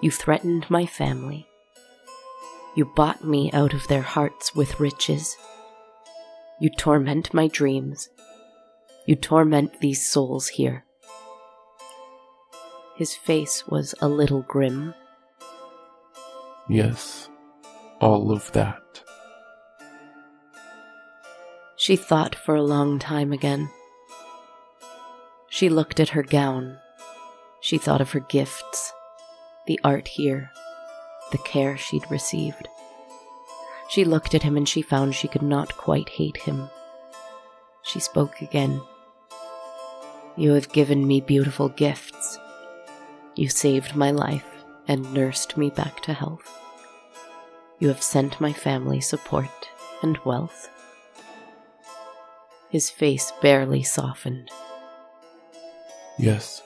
You 0.00 0.10
threatened 0.10 0.70
my 0.70 0.86
family. 0.86 1.46
You 2.74 2.90
bought 2.96 3.22
me 3.22 3.52
out 3.52 3.74
of 3.74 3.88
their 3.88 4.00
hearts 4.00 4.54
with 4.54 4.80
riches. 4.80 5.36
You 6.60 6.68
torment 6.68 7.32
my 7.32 7.48
dreams. 7.48 8.10
You 9.06 9.16
torment 9.16 9.80
these 9.80 10.06
souls 10.06 10.48
here. 10.48 10.84
His 12.96 13.14
face 13.14 13.66
was 13.66 13.94
a 14.02 14.08
little 14.08 14.42
grim. 14.42 14.92
Yes, 16.68 17.30
all 17.98 18.30
of 18.30 18.52
that. 18.52 19.02
She 21.76 21.96
thought 21.96 22.34
for 22.34 22.54
a 22.54 22.62
long 22.62 22.98
time 22.98 23.32
again. 23.32 23.70
She 25.48 25.70
looked 25.70 25.98
at 25.98 26.10
her 26.10 26.22
gown. 26.22 26.76
She 27.62 27.78
thought 27.78 28.02
of 28.02 28.10
her 28.12 28.20
gifts, 28.20 28.92
the 29.66 29.80
art 29.82 30.08
here, 30.08 30.50
the 31.32 31.38
care 31.38 31.78
she'd 31.78 32.10
received. 32.10 32.68
She 33.90 34.04
looked 34.04 34.36
at 34.36 34.44
him 34.44 34.56
and 34.56 34.68
she 34.68 34.82
found 34.82 35.16
she 35.16 35.26
could 35.26 35.42
not 35.42 35.76
quite 35.76 36.08
hate 36.10 36.36
him. 36.36 36.70
She 37.82 37.98
spoke 37.98 38.40
again. 38.40 38.80
You 40.36 40.52
have 40.52 40.72
given 40.72 41.08
me 41.08 41.20
beautiful 41.20 41.68
gifts. 41.70 42.38
You 43.34 43.48
saved 43.48 43.96
my 43.96 44.12
life 44.12 44.46
and 44.86 45.12
nursed 45.12 45.56
me 45.56 45.70
back 45.70 46.02
to 46.02 46.12
health. 46.12 46.56
You 47.80 47.88
have 47.88 48.00
sent 48.02 48.40
my 48.40 48.52
family 48.52 49.00
support 49.00 49.68
and 50.02 50.18
wealth. 50.24 50.68
His 52.68 52.90
face 52.90 53.32
barely 53.42 53.82
softened. 53.82 54.50
Yes, 56.16 56.62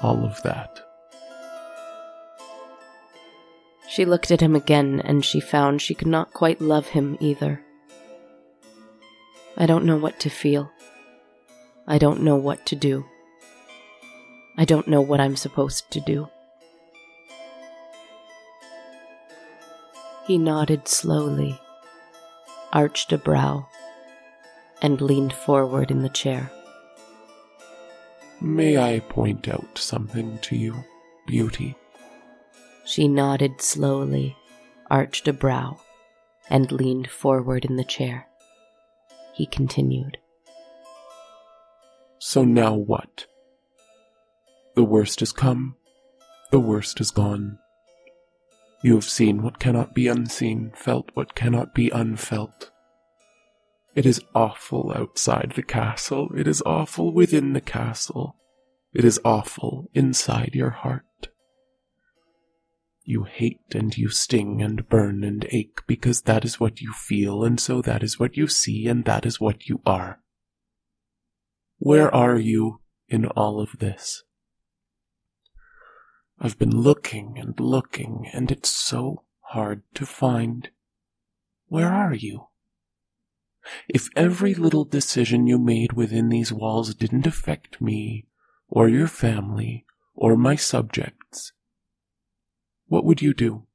all 0.00 0.24
of 0.24 0.40
that. 0.42 0.89
She 3.90 4.04
looked 4.04 4.30
at 4.30 4.40
him 4.40 4.54
again 4.54 5.02
and 5.04 5.24
she 5.24 5.40
found 5.40 5.82
she 5.82 5.96
could 5.96 6.06
not 6.06 6.32
quite 6.32 6.60
love 6.60 6.86
him 6.86 7.16
either. 7.18 7.60
I 9.56 9.66
don't 9.66 9.84
know 9.84 9.96
what 9.96 10.20
to 10.20 10.30
feel. 10.30 10.70
I 11.88 11.98
don't 11.98 12.22
know 12.22 12.36
what 12.36 12.64
to 12.66 12.76
do. 12.76 13.04
I 14.56 14.64
don't 14.64 14.86
know 14.86 15.00
what 15.00 15.20
I'm 15.20 15.34
supposed 15.34 15.90
to 15.90 16.00
do. 16.00 16.28
He 20.24 20.38
nodded 20.38 20.86
slowly, 20.86 21.60
arched 22.72 23.12
a 23.12 23.18
brow, 23.18 23.66
and 24.80 25.00
leaned 25.00 25.32
forward 25.32 25.90
in 25.90 26.02
the 26.02 26.08
chair. 26.08 26.48
May 28.40 28.78
I 28.78 29.00
point 29.00 29.48
out 29.48 29.78
something 29.78 30.38
to 30.42 30.54
you, 30.54 30.84
Beauty? 31.26 31.74
She 32.90 33.06
nodded 33.06 33.60
slowly, 33.60 34.36
arched 34.90 35.28
a 35.28 35.32
brow, 35.32 35.80
and 36.48 36.72
leaned 36.72 37.08
forward 37.08 37.64
in 37.64 37.76
the 37.76 37.84
chair. 37.84 38.26
He 39.32 39.46
continued. 39.46 40.18
So 42.18 42.42
now 42.44 42.74
what? 42.74 43.26
The 44.74 44.82
worst 44.82 45.20
has 45.20 45.30
come, 45.30 45.76
the 46.50 46.58
worst 46.58 47.00
is 47.00 47.12
gone. 47.12 47.60
You 48.82 48.96
have 48.96 49.04
seen 49.04 49.40
what 49.40 49.60
cannot 49.60 49.94
be 49.94 50.08
unseen, 50.08 50.72
felt 50.74 51.12
what 51.14 51.36
cannot 51.36 51.72
be 51.72 51.90
unfelt. 51.90 52.72
It 53.94 54.04
is 54.04 54.20
awful 54.34 54.92
outside 54.96 55.52
the 55.54 55.62
castle, 55.62 56.30
it 56.36 56.48
is 56.48 56.60
awful 56.66 57.12
within 57.12 57.52
the 57.52 57.60
castle, 57.60 58.34
it 58.92 59.04
is 59.04 59.20
awful 59.24 59.88
inside 59.94 60.50
your 60.54 60.70
heart. 60.70 61.04
You 63.04 63.24
hate 63.24 63.74
and 63.74 63.96
you 63.96 64.08
sting 64.08 64.62
and 64.62 64.88
burn 64.88 65.24
and 65.24 65.46
ache 65.50 65.80
because 65.86 66.22
that 66.22 66.44
is 66.44 66.60
what 66.60 66.80
you 66.80 66.92
feel, 66.92 67.44
and 67.44 67.58
so 67.58 67.82
that 67.82 68.02
is 68.02 68.18
what 68.18 68.36
you 68.36 68.46
see, 68.46 68.86
and 68.86 69.04
that 69.04 69.26
is 69.26 69.40
what 69.40 69.68
you 69.68 69.80
are. 69.86 70.20
Where 71.78 72.14
are 72.14 72.38
you 72.38 72.80
in 73.08 73.26
all 73.26 73.60
of 73.60 73.78
this? 73.78 74.22
I've 76.38 76.58
been 76.58 76.76
looking 76.76 77.38
and 77.38 77.58
looking, 77.58 78.26
and 78.32 78.50
it's 78.50 78.70
so 78.70 79.24
hard 79.40 79.82
to 79.94 80.06
find. 80.06 80.70
Where 81.66 81.92
are 81.92 82.14
you? 82.14 82.46
If 83.88 84.08
every 84.16 84.54
little 84.54 84.84
decision 84.84 85.46
you 85.46 85.58
made 85.58 85.92
within 85.92 86.28
these 86.28 86.52
walls 86.52 86.94
didn't 86.94 87.26
affect 87.26 87.80
me, 87.80 88.26
or 88.68 88.88
your 88.88 89.06
family, 89.06 89.84
or 90.14 90.36
my 90.36 90.56
subjects, 90.56 91.19
what 92.90 93.04
would 93.04 93.22
you 93.22 93.32
do? 93.32 93.66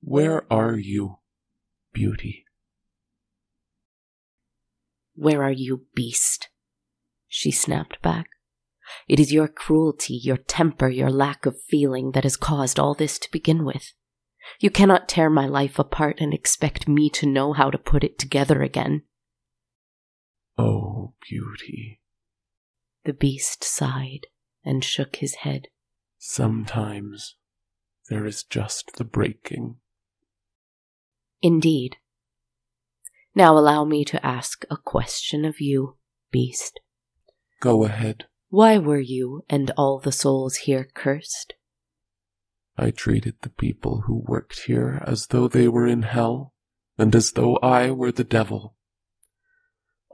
Where 0.00 0.50
are 0.50 0.78
you, 0.78 1.18
beauty? 1.92 2.46
Where 5.14 5.42
are 5.42 5.52
you, 5.52 5.82
beast? 5.94 6.48
She 7.28 7.50
snapped 7.50 8.00
back. 8.00 8.28
It 9.06 9.20
is 9.20 9.34
your 9.34 9.48
cruelty, 9.48 10.14
your 10.14 10.38
temper, 10.38 10.88
your 10.88 11.10
lack 11.10 11.44
of 11.44 11.60
feeling 11.60 12.12
that 12.12 12.24
has 12.24 12.38
caused 12.38 12.80
all 12.80 12.94
this 12.94 13.18
to 13.18 13.30
begin 13.30 13.66
with. 13.66 13.92
You 14.58 14.70
cannot 14.70 15.06
tear 15.06 15.28
my 15.28 15.44
life 15.44 15.78
apart 15.78 16.16
and 16.20 16.32
expect 16.32 16.88
me 16.88 17.10
to 17.10 17.26
know 17.26 17.52
how 17.52 17.68
to 17.68 17.76
put 17.76 18.02
it 18.02 18.18
together 18.18 18.62
again. 18.62 19.02
Oh, 20.56 21.12
beauty. 21.28 22.00
The 23.04 23.12
beast 23.12 23.62
sighed 23.62 24.26
and 24.64 24.82
shook 24.82 25.16
his 25.16 25.34
head. 25.34 25.68
Sometimes 26.28 27.36
there 28.10 28.26
is 28.26 28.42
just 28.42 28.96
the 28.96 29.04
breaking. 29.04 29.76
Indeed. 31.40 31.98
Now 33.36 33.56
allow 33.56 33.84
me 33.84 34.04
to 34.06 34.26
ask 34.26 34.64
a 34.68 34.76
question 34.76 35.44
of 35.44 35.60
you, 35.60 35.96
beast. 36.32 36.80
Go 37.60 37.84
ahead. 37.84 38.24
Why 38.48 38.76
were 38.76 39.00
you 39.00 39.44
and 39.48 39.70
all 39.78 40.00
the 40.00 40.10
souls 40.10 40.56
here 40.56 40.88
cursed? 40.94 41.54
I 42.76 42.90
treated 42.90 43.36
the 43.40 43.48
people 43.48 44.02
who 44.02 44.24
worked 44.26 44.64
here 44.64 45.00
as 45.06 45.28
though 45.28 45.46
they 45.46 45.68
were 45.68 45.86
in 45.86 46.02
hell, 46.02 46.54
and 46.98 47.14
as 47.14 47.32
though 47.32 47.56
I 47.58 47.92
were 47.92 48.12
the 48.12 48.24
devil. 48.24 48.74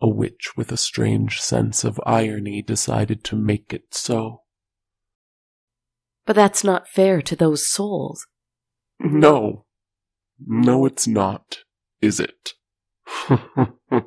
A 0.03 0.09
witch 0.09 0.59
with 0.59 0.71
a 0.73 0.77
strange 0.77 1.41
sense 1.41 1.85
of 1.85 1.99
irony 2.05 2.61
decided 2.61 3.25
to 3.25 3.35
make 3.35 3.73
it 3.73 3.95
so. 3.95 4.42
But 6.25 6.37
that's 6.37 6.63
not 6.63 6.89
fair 6.89 7.21
to 7.23 7.35
those 7.37 7.67
souls. 7.67 8.27
No. 9.01 9.65
No, 10.45 10.87
it's 10.87 11.07
not, 11.07 11.59
is 12.01 12.21
it? 12.21 12.55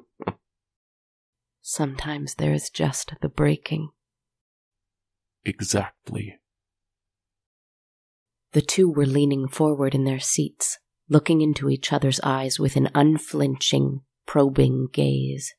Sometimes 1.61 2.35
there 2.35 2.53
is 2.53 2.69
just 2.69 3.13
the 3.21 3.29
breaking. 3.29 3.89
exactly. 5.43 6.37
The 8.53 8.61
two 8.61 8.89
were 8.89 9.05
leaning 9.05 9.47
forward 9.47 9.93
in 9.93 10.05
their 10.05 10.19
seats, 10.19 10.79
looking 11.09 11.41
into 11.41 11.69
each 11.69 11.91
other's 11.91 12.19
eyes 12.23 12.59
with 12.59 12.75
an 12.77 12.89
unflinching, 12.95 14.01
probing 14.25 14.87
gaze. 14.93 15.53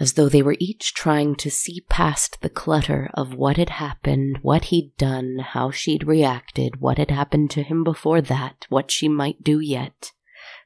As 0.00 0.12
though 0.12 0.28
they 0.28 0.42
were 0.42 0.56
each 0.60 0.94
trying 0.94 1.34
to 1.36 1.50
see 1.50 1.80
past 1.88 2.40
the 2.40 2.48
clutter 2.48 3.10
of 3.14 3.34
what 3.34 3.56
had 3.56 3.70
happened, 3.70 4.38
what 4.42 4.66
he'd 4.66 4.96
done, 4.96 5.40
how 5.40 5.72
she'd 5.72 6.06
reacted, 6.06 6.80
what 6.80 6.98
had 6.98 7.10
happened 7.10 7.50
to 7.52 7.64
him 7.64 7.82
before 7.82 8.20
that, 8.20 8.66
what 8.68 8.92
she 8.92 9.08
might 9.08 9.42
do 9.42 9.58
yet. 9.58 10.12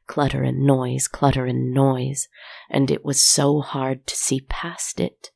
Clutter 0.06 0.42
and 0.42 0.66
noise, 0.66 1.08
clutter 1.08 1.46
and 1.46 1.72
noise, 1.72 2.28
and 2.68 2.90
it 2.90 3.06
was 3.06 3.24
so 3.24 3.62
hard 3.62 4.06
to 4.06 4.14
see 4.14 4.40
past 4.40 5.00
it 5.00 5.30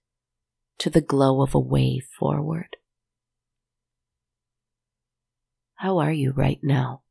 to 0.76 0.90
the 0.90 1.00
glow 1.00 1.40
of 1.40 1.54
a 1.54 1.58
way 1.58 1.98
forward. 1.98 2.76
How 5.76 5.96
are 5.98 6.12
you 6.12 6.32
right 6.32 6.60
now? 6.62 7.02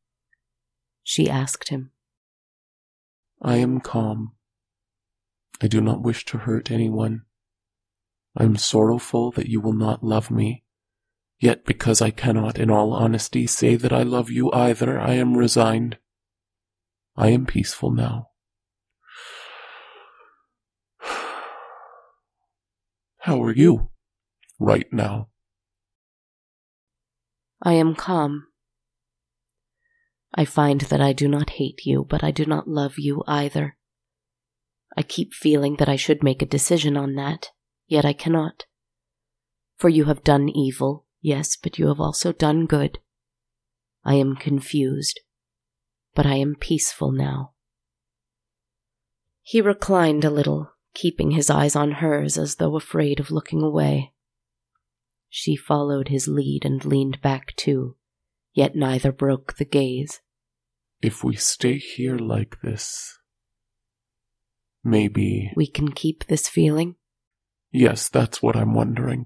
She 1.02 1.28
asked 1.28 1.70
him. 1.70 1.90
I 3.42 3.58
am 3.58 3.80
calm. 3.80 4.35
I 5.62 5.68
do 5.68 5.82
not 5.82 6.02
wish 6.02 6.26
to 6.26 6.40
hurt 6.40 6.72
anyone. 6.72 7.24
I 8.36 8.44
am 8.44 8.58
sorrowful 8.58 9.32
that 9.32 9.48
you 9.48 9.62
will 9.62 9.74
not 9.74 10.04
love 10.04 10.30
me. 10.30 10.64
Yet 11.40 11.66
because 11.66 12.02
I 12.02 12.12
cannot 12.12 12.60
in 12.60 12.70
all 12.70 12.94
honesty 12.94 13.48
say 13.48 13.76
that 13.76 13.94
I 13.94 14.04
love 14.04 14.30
you 14.30 14.52
either, 14.52 15.00
I 15.00 15.14
am 15.14 15.38
resigned. 15.38 15.98
I 17.16 17.30
am 17.30 17.46
peaceful 17.46 17.92
now. 17.92 18.30
How 23.20 23.42
are 23.44 23.54
you 23.54 23.90
right 24.60 24.92
now? 24.92 25.30
I 27.62 27.74
am 27.74 27.96
calm. 27.96 28.48
I 30.34 30.44
find 30.46 30.82
that 30.82 31.00
I 31.00 31.14
do 31.14 31.30
not 31.30 31.52
hate 31.52 31.86
you, 31.86 32.06
but 32.08 32.24
I 32.24 32.32
do 32.32 32.46
not 32.46 32.68
love 32.68 33.00
you 33.00 33.24
either. 33.26 33.78
I 34.98 35.04
keep 35.04 35.34
feeling 35.34 35.76
that 35.78 35.90
I 35.90 35.96
should 35.96 36.24
make 36.24 36.42
a 36.42 36.46
decision 36.46 36.96
on 36.96 37.16
that, 37.16 37.50
yet 37.88 38.06
I 38.06 38.14
cannot. 38.14 38.66
For 39.78 39.90
you 39.90 40.06
have 40.06 40.24
done 40.24 40.50
evil, 40.50 41.06
yes, 41.22 41.58
but 41.58 41.78
you 41.78 41.88
have 41.88 42.00
also 42.00 42.32
done 42.32 42.66
good. 42.66 43.00
I 44.06 44.16
am 44.16 44.36
confused, 44.36 45.20
but 46.14 46.26
I 46.26 46.36
am 46.36 46.56
peaceful 46.56 47.12
now. 47.12 47.52
He 49.42 49.62
reclined 49.62 50.24
a 50.24 50.30
little, 50.30 50.72
keeping 50.94 51.32
his 51.32 51.50
eyes 51.50 51.76
on 51.76 51.94
hers 51.94 52.38
as 52.38 52.56
though 52.56 52.76
afraid 52.76 53.20
of 53.20 53.32
looking 53.32 53.62
away. 53.62 54.14
She 55.30 55.56
followed 55.56 56.08
his 56.08 56.28
lead 56.28 56.64
and 56.64 56.84
leaned 56.86 57.22
back 57.22 57.54
too, 57.58 57.98
yet 58.54 58.76
neither 58.76 59.12
broke 59.12 59.58
the 59.58 59.66
gaze. 59.66 60.22
If 61.02 61.24
we 61.24 61.36
stay 61.36 61.78
here 61.78 62.18
like 62.18 62.62
this, 62.64 63.15
maybe. 64.86 65.52
We 65.56 65.68
can 65.68 65.92
keep 65.92 66.26
this 66.26 66.48
feeling. 66.48 66.96
Yes, 67.72 68.08
that's 68.08 68.42
what 68.42 68.56
I'm 68.56 68.74
wondering. 68.74 69.26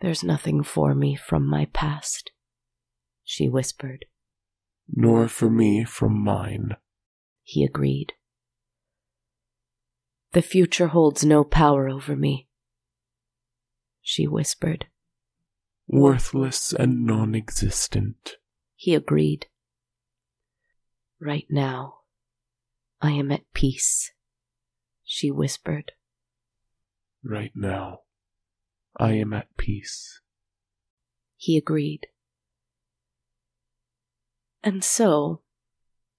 There's 0.00 0.22
nothing 0.22 0.62
for 0.62 0.94
me 0.94 1.16
from 1.16 1.48
my 1.48 1.66
past, 1.72 2.32
she 3.24 3.48
whispered. 3.48 4.04
Nor 4.88 5.28
for 5.28 5.48
me 5.48 5.84
from 5.84 6.22
mine. 6.22 6.76
He 7.42 7.64
agreed. 7.64 8.12
The 10.32 10.42
future 10.42 10.88
holds 10.88 11.24
no 11.24 11.44
power 11.44 11.88
over 11.88 12.14
me, 12.14 12.48
she 14.02 14.26
whispered. 14.26 14.86
Worthless 15.88 16.72
and 16.72 17.06
non 17.06 17.34
existent. 17.34 18.36
He 18.74 18.94
agreed. 18.94 19.46
Right 21.18 21.46
now, 21.48 22.00
I 23.00 23.12
am 23.12 23.32
at 23.32 23.50
peace, 23.54 24.12
she 25.06 25.30
whispered. 25.30 25.92
Right 27.24 27.52
now, 27.54 28.00
I 28.98 29.12
am 29.12 29.32
at 29.32 29.56
peace. 29.56 30.20
He 31.36 31.56
agreed. 31.56 32.08
And 34.62 34.82
so, 34.82 35.42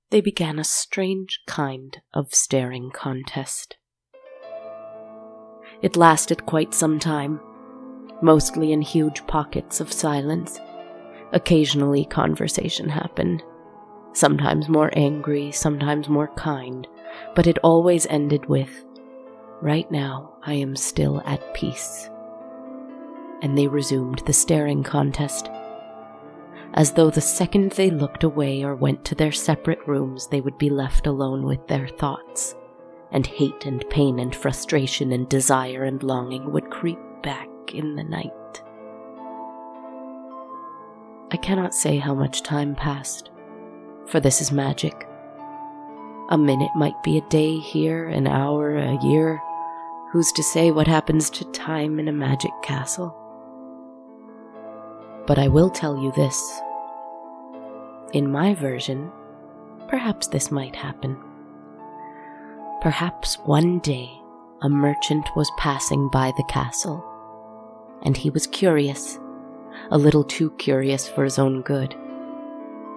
they 0.10 0.22
began 0.22 0.58
a 0.58 0.64
strange 0.64 1.42
kind 1.46 2.02
of 2.14 2.34
staring 2.34 2.92
contest. 2.92 3.76
It 5.82 5.98
lasted 5.98 6.46
quite 6.46 6.74
some 6.74 6.98
time, 6.98 7.42
mostly 8.22 8.72
in 8.72 8.82
huge 8.82 9.28
pockets 9.28 9.82
of 9.82 9.92
silence. 9.92 10.60
Occasionally, 11.34 12.06
conversation 12.06 12.88
happened, 12.88 13.44
sometimes 14.14 14.70
more 14.70 14.92
angry, 14.94 15.52
sometimes 15.52 16.08
more 16.08 16.30
kind, 16.36 16.88
but 17.36 17.47
it 17.47 17.58
always 17.60 18.05
ended 18.08 18.45
with, 18.47 18.86
Right 19.62 19.89
now, 19.89 20.34
I 20.43 20.53
am 20.53 20.76
still 20.76 21.22
at 21.26 21.53
peace. 21.55 22.10
And 23.41 23.58
they 23.58 23.68
resumed 23.68 24.20
the 24.20 24.34
staring 24.34 24.84
contest. 24.84 25.49
As 26.76 26.91
though 26.91 27.10
the 27.10 27.22
second 27.22 27.72
they 27.72 27.89
looked 27.89 28.24
away 28.24 28.64
or 28.64 28.76
went 28.76 29.03
to 29.05 29.16
their 29.16 29.32
separate 29.32 29.80
rooms, 29.88 30.28
they 30.28 30.41
would 30.41 30.60
be 30.60 30.70
left 30.70 31.08
alone 31.08 31.43
with 31.43 31.66
their 31.68 31.88
thoughts 31.88 32.55
and 33.12 33.26
hate 33.26 33.66
and 33.66 33.89
pain 33.89 34.20
and 34.20 34.36
frustration 34.36 35.12
and 35.12 35.28
desire 35.30 35.86
and 35.86 36.03
longing 36.03 36.51
would 36.51 36.70
creep 36.70 36.99
back 37.24 37.47
in 37.74 37.95
the 37.95 38.03
night. 38.03 38.32
I 41.32 41.38
cannot 41.38 41.74
say 41.74 41.97
how 41.97 42.14
much 42.14 42.43
time 42.43 42.76
passed, 42.76 43.32
for 44.05 44.20
this 44.20 44.39
is 44.39 44.51
magic. 44.51 45.08
A 46.30 46.38
minute 46.38 46.71
might 46.75 47.01
be 47.03 47.17
a 47.17 47.30
day 47.30 47.57
here, 47.57 48.07
an 48.07 48.28
hour, 48.28 48.75
a 48.75 49.01
year. 49.01 49.41
Who's 50.11 50.32
to 50.34 50.43
say 50.43 50.71
what 50.71 50.88
happens 50.88 51.30
to 51.30 51.45
time 51.51 51.99
in 51.99 52.07
a 52.09 52.13
magic 52.13 52.51
castle? 52.63 53.15
But 55.25 55.39
I 55.39 55.47
will 55.47 55.69
tell 55.69 55.97
you 55.97 56.11
this. 56.13 56.61
In 58.13 58.32
my 58.32 58.53
version, 58.55 59.11
perhaps 59.88 60.28
this 60.28 60.51
might 60.51 60.75
happen. 60.75 61.17
Perhaps 62.82 63.36
one 63.45 63.80
day 63.80 64.09
a 64.61 64.69
merchant 64.69 65.30
was 65.36 65.51
passing 65.57 66.09
by 66.09 66.34
the 66.36 66.45
castle, 66.49 67.05
and 68.03 68.17
he 68.17 68.30
was 68.30 68.47
curious, 68.47 69.17
a 69.91 69.97
little 69.97 70.23
too 70.23 70.51
curious 70.51 71.07
for 71.07 71.23
his 71.23 71.38
own 71.39 71.61
good, 71.61 71.93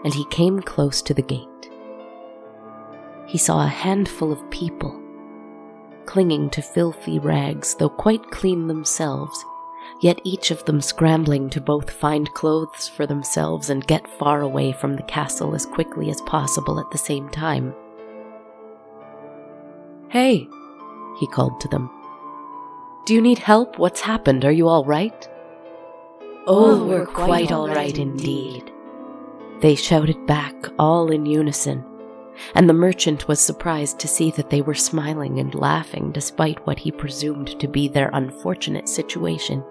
and 0.05 0.15
he 0.15 0.25
came 0.31 0.61
close 0.61 1.03
to 1.03 1.15
the 1.15 1.23
gate. 1.23 1.50
He 3.31 3.39
saw 3.39 3.65
a 3.65 3.69
handful 3.69 4.33
of 4.33 4.51
people 4.51 5.01
clinging 6.11 6.51
to 6.51 6.61
filthy 6.61 7.21
rags, 7.21 7.77
though 7.77 7.89
quite 7.89 8.33
clean 8.33 8.67
themselves, 8.67 9.45
yet 10.01 10.19
each 10.25 10.51
of 10.51 10.65
them 10.65 10.81
scrambling 10.81 11.49
to 11.49 11.61
both 11.61 11.89
find 11.89 12.35
clothes 12.35 12.89
for 12.89 13.07
themselves 13.07 13.71
and 13.71 13.87
get 13.87 14.19
far 14.19 14.41
away 14.41 14.73
from 14.73 14.97
the 14.97 15.05
castle 15.05 15.55
as 15.55 15.65
quickly 15.65 16.11
as 16.11 16.21
possible 16.23 16.81
at 16.81 16.91
the 16.91 16.99
same 16.99 17.29
time. 17.29 17.73
Hey, 20.09 20.49
he 21.21 21.29
called 21.29 21.61
to 21.61 21.69
them. 21.69 21.89
Do 23.07 23.15
you 23.15 23.21
need 23.21 23.39
help? 23.39 23.79
What's 23.79 24.01
happened? 24.01 24.45
Are 24.45 24.51
you 24.51 24.67
all 24.67 24.85
right? 24.85 25.29
Oh, 26.49 26.85
we're 26.85 27.07
quite 27.07 27.53
all 27.53 27.69
right 27.69 27.97
indeed. 27.97 28.73
They 29.61 29.77
shouted 29.77 30.27
back, 30.27 30.57
all 30.77 31.13
in 31.13 31.25
unison, 31.25 31.85
and 32.55 32.69
the 32.69 32.75
merchant 32.75 33.29
was 33.29 33.41
surprised 33.41 33.99
to 33.99 34.09
see 34.09 34.31
that 34.33 34.51
they 34.51 34.63
were 34.63 34.75
smiling 34.75 35.39
and 35.39 35.55
laughing 35.55 36.13
despite 36.13 36.67
what 36.67 36.79
he 36.79 36.91
presumed 36.91 37.59
to 37.61 37.69
be 37.69 37.89
their 37.89 38.11
unfortunate 38.13 38.89
situation. 38.89 39.63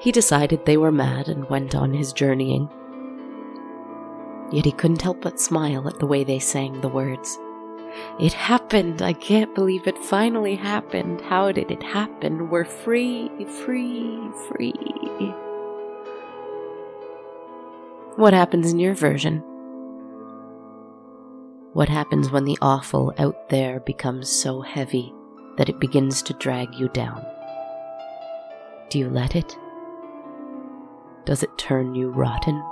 He 0.00 0.10
decided 0.10 0.64
they 0.64 0.76
were 0.76 0.92
mad 0.92 1.28
and 1.28 1.48
went 1.48 1.74
on 1.74 1.94
his 1.94 2.12
journeying. 2.12 2.68
Yet 4.50 4.64
he 4.64 4.72
couldn't 4.72 5.02
help 5.02 5.22
but 5.22 5.40
smile 5.40 5.86
at 5.88 5.98
the 5.98 6.06
way 6.06 6.24
they 6.24 6.38
sang 6.38 6.80
the 6.80 6.88
words. 6.88 7.38
It 8.18 8.32
happened. 8.32 9.02
I 9.02 9.12
can't 9.12 9.54
believe 9.54 9.86
it 9.86 9.98
finally 9.98 10.56
happened. 10.56 11.20
How 11.20 11.52
did 11.52 11.70
it 11.70 11.82
happen? 11.82 12.50
We're 12.50 12.64
free, 12.64 13.30
free, 13.64 14.18
free. 14.48 14.72
What 18.16 18.34
happens 18.34 18.72
in 18.72 18.78
your 18.78 18.94
version? 18.94 19.42
What 21.72 21.88
happens 21.88 22.30
when 22.30 22.44
the 22.44 22.58
awful 22.60 23.14
out 23.18 23.48
there 23.48 23.80
becomes 23.80 24.30
so 24.30 24.60
heavy 24.60 25.12
that 25.56 25.68
it 25.68 25.80
begins 25.80 26.22
to 26.22 26.34
drag 26.34 26.74
you 26.74 26.88
down? 26.88 27.24
Do 28.90 28.98
you 28.98 29.08
let 29.08 29.34
it? 29.34 29.56
Does 31.24 31.42
it 31.42 31.56
turn 31.56 31.94
you 31.94 32.10
rotten? 32.10 32.62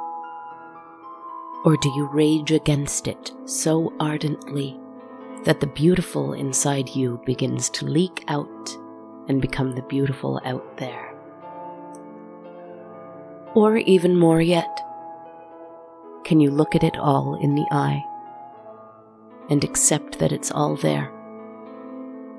Or 1.65 1.77
do 1.77 1.89
you 1.91 2.09
rage 2.13 2.53
against 2.53 3.07
it 3.07 3.33
so 3.47 3.93
ardently 4.01 4.79
that 5.45 5.61
the 5.61 5.67
beautiful 5.67 6.35
inside 6.35 6.89
you 6.91 7.21
begins 7.25 7.71
to 7.71 7.87
leak 7.87 8.25
out 8.29 8.77
and 9.29 9.41
become 9.41 9.73
the 9.73 9.83
beautiful 9.83 10.41
out 10.45 10.77
there. 10.77 11.15
Or 13.55 13.79
even 13.79 14.17
more 14.17 14.43
yet, 14.43 14.81
can 16.25 16.41
you 16.41 16.51
look 16.51 16.75
at 16.75 16.85
it 16.85 16.97
all 16.97 17.39
in 17.41 17.55
the 17.55 17.67
eye 17.71 18.05
and 19.51 19.63
accept 19.65 20.19
that 20.19 20.33
it's 20.33 20.51
all 20.51 20.77
there? 20.77 21.13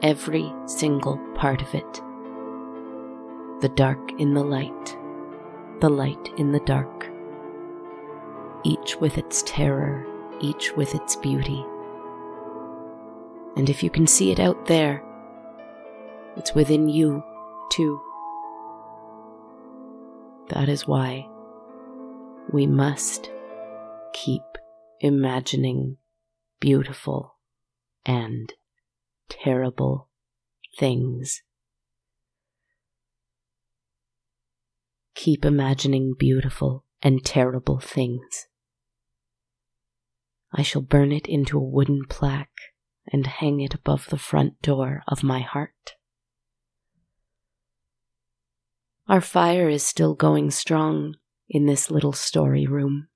Every 0.01 0.51
single 0.65 1.17
part 1.35 1.61
of 1.61 1.75
it. 1.75 2.01
The 3.61 3.71
dark 3.75 3.99
in 4.19 4.33
the 4.33 4.43
light, 4.43 4.97
the 5.81 5.89
light 5.89 6.31
in 6.37 6.51
the 6.51 6.61
dark, 6.61 7.09
each 8.63 8.95
with 8.95 9.17
its 9.17 9.43
terror, 9.43 10.07
each 10.39 10.71
with 10.75 10.95
its 10.95 11.15
beauty 11.17 11.63
and 13.55 13.69
if 13.69 13.83
you 13.83 13.89
can 13.89 14.07
see 14.07 14.31
it 14.31 14.39
out 14.39 14.65
there, 14.65 15.03
it's 16.37 16.55
within 16.55 16.87
you, 16.87 17.23
too. 17.71 18.01
That 20.49 20.69
is 20.69 20.87
why 20.87 21.27
we 22.51 22.65
must 22.65 23.29
keep 24.13 24.41
imagining 24.99 25.97
beautiful 26.61 27.35
and 28.05 28.53
terrible 29.27 30.07
things. 30.79 31.41
Keep 35.15 35.43
imagining 35.43 36.13
beautiful 36.17 36.85
and 37.01 37.25
terrible 37.25 37.79
things. 37.79 38.47
I 40.53 40.61
shall 40.61 40.81
burn 40.81 41.11
it 41.11 41.27
into 41.27 41.57
a 41.57 41.63
wooden 41.63 42.05
plaque 42.07 42.73
and 43.11 43.25
hang 43.25 43.59
it 43.59 43.73
above 43.73 44.07
the 44.07 44.17
front 44.17 44.61
door 44.61 45.03
of 45.07 45.23
my 45.23 45.39
heart. 45.39 45.95
Our 49.07 49.21
fire 49.21 49.67
is 49.67 49.83
still 49.83 50.13
going 50.13 50.51
strong 50.51 51.15
in 51.49 51.65
this 51.65 51.91
little 51.91 52.13
story 52.13 52.65
room. 52.65 53.07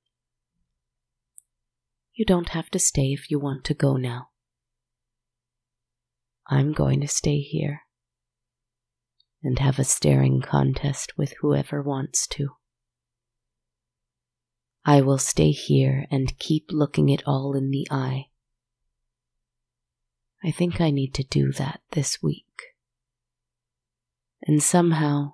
You 2.15 2.25
don't 2.25 2.49
have 2.49 2.69
to 2.71 2.79
stay 2.79 3.13
if 3.13 3.29
you 3.29 3.39
want 3.39 3.63
to 3.65 3.73
go 3.73 3.97
now. 3.97 4.29
I'm 6.47 6.73
going 6.73 7.01
to 7.01 7.07
stay 7.07 7.39
here 7.39 7.81
and 9.43 9.59
have 9.59 9.77
a 9.77 9.83
staring 9.83 10.41
contest 10.41 11.17
with 11.17 11.33
whoever 11.41 11.81
wants 11.81 12.25
to. 12.27 12.49
I 14.83 15.01
will 15.01 15.17
stay 15.17 15.51
here 15.51 16.05
and 16.09 16.39
keep 16.39 16.65
looking 16.71 17.09
it 17.09 17.23
all 17.25 17.55
in 17.55 17.71
the 17.71 17.87
eye 17.91 18.27
I 20.45 20.51
think 20.51 20.79
I 20.79 20.91
need 20.91 21.15
to 21.15 21.23
do 21.23 21.51
that 21.53 21.81
this 21.93 22.21
week. 22.21 22.75
And 24.45 24.61
somehow, 24.61 25.33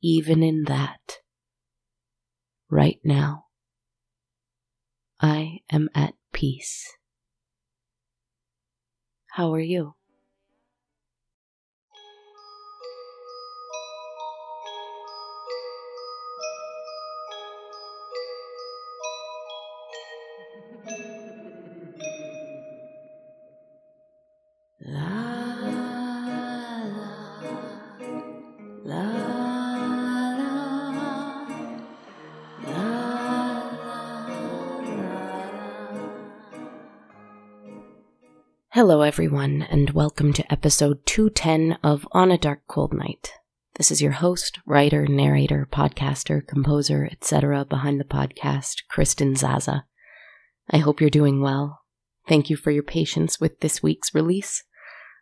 even 0.00 0.44
in 0.44 0.64
that, 0.68 1.18
right 2.70 3.00
now, 3.02 3.43
I 5.20 5.60
am 5.70 5.88
at 5.94 6.14
peace. 6.32 6.86
How 9.32 9.52
are 9.52 9.60
you? 9.60 9.96
Hello, 38.74 39.02
everyone, 39.02 39.62
and 39.62 39.90
welcome 39.90 40.32
to 40.32 40.52
episode 40.52 41.06
210 41.06 41.78
of 41.84 42.08
On 42.10 42.32
a 42.32 42.36
Dark 42.36 42.62
Cold 42.66 42.92
Night. 42.92 43.34
This 43.76 43.92
is 43.92 44.02
your 44.02 44.10
host, 44.10 44.58
writer, 44.66 45.06
narrator, 45.06 45.68
podcaster, 45.70 46.44
composer, 46.44 47.08
etc. 47.08 47.64
behind 47.64 48.00
the 48.00 48.04
podcast, 48.04 48.78
Kristen 48.90 49.36
Zaza. 49.36 49.84
I 50.70 50.78
hope 50.78 51.00
you're 51.00 51.08
doing 51.08 51.40
well. 51.40 51.82
Thank 52.26 52.50
you 52.50 52.56
for 52.56 52.72
your 52.72 52.82
patience 52.82 53.38
with 53.38 53.60
this 53.60 53.80
week's 53.80 54.12
release. 54.12 54.64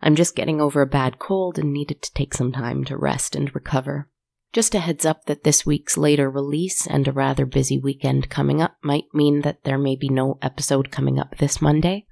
I'm 0.01 0.17
just 0.17 0.35
getting 0.35 0.59
over 0.59 0.81
a 0.81 0.87
bad 0.87 1.19
cold 1.19 1.59
and 1.59 1.75
needed 1.75 2.01
to 2.01 2.15
take 2.15 2.33
some 2.33 2.53
time 2.53 2.85
to 2.85 2.97
rest 2.97 3.37
and 3.37 3.55
recover. 3.55 4.09
Just 4.55 4.75
a 4.75 4.79
heads 4.79 5.05
up 5.05 5.27
that 5.27 5.45
this 5.45 5.67
week's 5.67 5.99
later 5.99 6.31
release 6.31 6.87
and 6.87 7.07
a 7.07 7.13
rather 7.13 7.45
busy 7.45 7.79
weekend 7.79 8.31
coming 8.31 8.63
up 8.63 8.79
might 8.83 9.13
mean 9.13 9.43
that 9.43 9.65
there 9.65 9.77
may 9.77 9.95
be 9.95 10.09
no 10.09 10.39
episode 10.41 10.91
coming 10.91 11.19
up 11.19 11.37
this 11.37 11.61
Monday. 11.61 12.07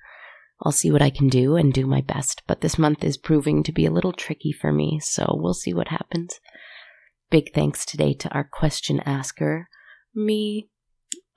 I'll 0.62 0.72
see 0.72 0.90
what 0.90 1.02
I 1.02 1.10
can 1.10 1.28
do 1.28 1.56
and 1.56 1.72
do 1.72 1.86
my 1.86 2.00
best, 2.00 2.42
but 2.46 2.60
this 2.60 2.78
month 2.78 3.02
is 3.02 3.16
proving 3.16 3.62
to 3.62 3.72
be 3.72 3.86
a 3.86 3.90
little 3.90 4.12
tricky 4.12 4.52
for 4.52 4.72
me, 4.72 5.00
so 5.00 5.34
we'll 5.38 5.54
see 5.54 5.72
what 5.72 5.88
happens. 5.88 6.38
Big 7.30 7.52
thanks 7.54 7.86
today 7.86 8.12
to 8.14 8.28
our 8.30 8.44
question 8.44 9.00
asker, 9.00 9.68
me. 10.14 10.68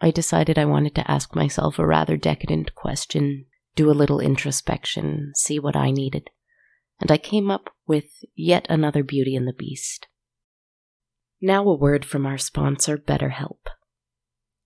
I 0.01 0.11
decided 0.11 0.59
I 0.59 0.65
wanted 0.65 0.95
to 0.95 1.09
ask 1.09 1.35
myself 1.35 1.79
a 1.79 1.85
rather 1.85 2.17
decadent 2.17 2.75
question, 2.75 3.45
do 3.75 3.89
a 3.89 3.93
little 3.93 4.19
introspection, 4.19 5.31
see 5.35 5.59
what 5.59 5.75
I 5.75 5.91
needed 5.91 6.29
and 7.03 7.11
I 7.11 7.17
came 7.17 7.51
up 7.51 7.69
with 7.85 8.05
yet 8.33 8.65
another 8.69 9.03
Beauty 9.03 9.35
and 9.35 9.45
the 9.45 9.53
Beast. 9.53 10.07
Now, 11.41 11.67
a 11.67 11.75
word 11.75 12.05
from 12.05 12.25
our 12.25 12.37
sponsor, 12.37 12.97
BetterHelp. 12.97 13.59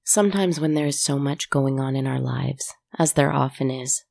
Sometimes, 0.04 0.60
when 0.60 0.76
there 0.76 0.86
is 0.86 1.02
so 1.02 1.18
much 1.18 1.50
going 1.50 1.80
on 1.80 1.96
in 1.96 2.06
our 2.06 2.20
lives, 2.20 2.72
as 3.00 3.14
there 3.14 3.34
often 3.34 3.72
is, 3.72 4.04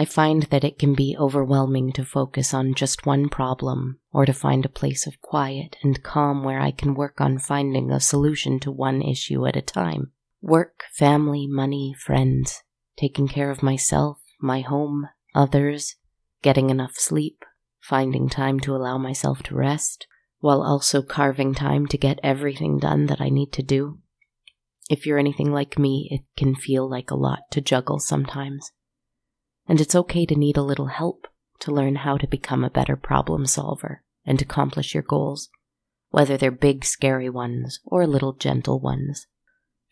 I 0.00 0.04
find 0.04 0.44
that 0.44 0.62
it 0.62 0.78
can 0.78 0.94
be 0.94 1.16
overwhelming 1.18 1.92
to 1.94 2.04
focus 2.04 2.54
on 2.54 2.74
just 2.74 3.04
one 3.04 3.28
problem 3.28 3.98
or 4.12 4.24
to 4.26 4.32
find 4.32 4.64
a 4.64 4.68
place 4.68 5.08
of 5.08 5.20
quiet 5.20 5.76
and 5.82 6.04
calm 6.04 6.44
where 6.44 6.60
I 6.60 6.70
can 6.70 6.94
work 6.94 7.20
on 7.20 7.40
finding 7.40 7.90
a 7.90 7.98
solution 7.98 8.60
to 8.60 8.70
one 8.70 9.02
issue 9.02 9.44
at 9.44 9.56
a 9.56 9.60
time. 9.60 10.12
Work, 10.40 10.84
family, 10.92 11.48
money, 11.48 11.96
friends, 11.98 12.62
taking 12.96 13.26
care 13.26 13.50
of 13.50 13.60
myself, 13.60 14.20
my 14.40 14.60
home, 14.60 15.08
others, 15.34 15.96
getting 16.42 16.70
enough 16.70 16.94
sleep, 16.94 17.44
finding 17.80 18.28
time 18.28 18.60
to 18.60 18.76
allow 18.76 18.98
myself 18.98 19.42
to 19.44 19.56
rest, 19.56 20.06
while 20.38 20.62
also 20.62 21.02
carving 21.02 21.54
time 21.54 21.88
to 21.88 21.98
get 21.98 22.20
everything 22.22 22.78
done 22.78 23.06
that 23.06 23.20
I 23.20 23.30
need 23.30 23.52
to 23.54 23.64
do. 23.64 23.98
If 24.88 25.06
you're 25.06 25.18
anything 25.18 25.50
like 25.50 25.76
me, 25.76 26.06
it 26.12 26.20
can 26.36 26.54
feel 26.54 26.88
like 26.88 27.10
a 27.10 27.16
lot 27.16 27.40
to 27.50 27.60
juggle 27.60 27.98
sometimes. 27.98 28.70
And 29.68 29.80
it's 29.80 29.94
okay 29.94 30.24
to 30.26 30.34
need 30.34 30.56
a 30.56 30.62
little 30.62 30.86
help 30.86 31.28
to 31.60 31.72
learn 31.72 31.96
how 31.96 32.16
to 32.16 32.26
become 32.26 32.64
a 32.64 32.70
better 32.70 32.96
problem 32.96 33.46
solver 33.46 34.02
and 34.24 34.40
accomplish 34.40 34.94
your 34.94 35.02
goals, 35.02 35.50
whether 36.10 36.36
they're 36.36 36.50
big, 36.50 36.84
scary 36.84 37.28
ones 37.28 37.80
or 37.84 38.06
little, 38.06 38.32
gentle 38.32 38.80
ones. 38.80 39.26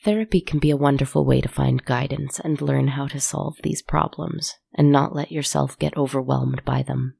Therapy 0.03 0.41
can 0.41 0.59
be 0.59 0.70
a 0.70 0.77
wonderful 0.77 1.24
way 1.24 1.41
to 1.41 1.49
find 1.49 1.85
guidance 1.85 2.39
and 2.41 2.61
learn 2.61 2.89
how 2.89 3.07
to 3.09 3.20
solve 3.20 3.57
these 3.62 3.83
problems 3.83 4.55
and 4.74 4.93
not 4.93 5.14
let 5.14 5.33
yourself 5.33 5.79
get 5.79 5.97
overwhelmed 5.97 6.64
by 6.64 6.83
them. 6.83 7.16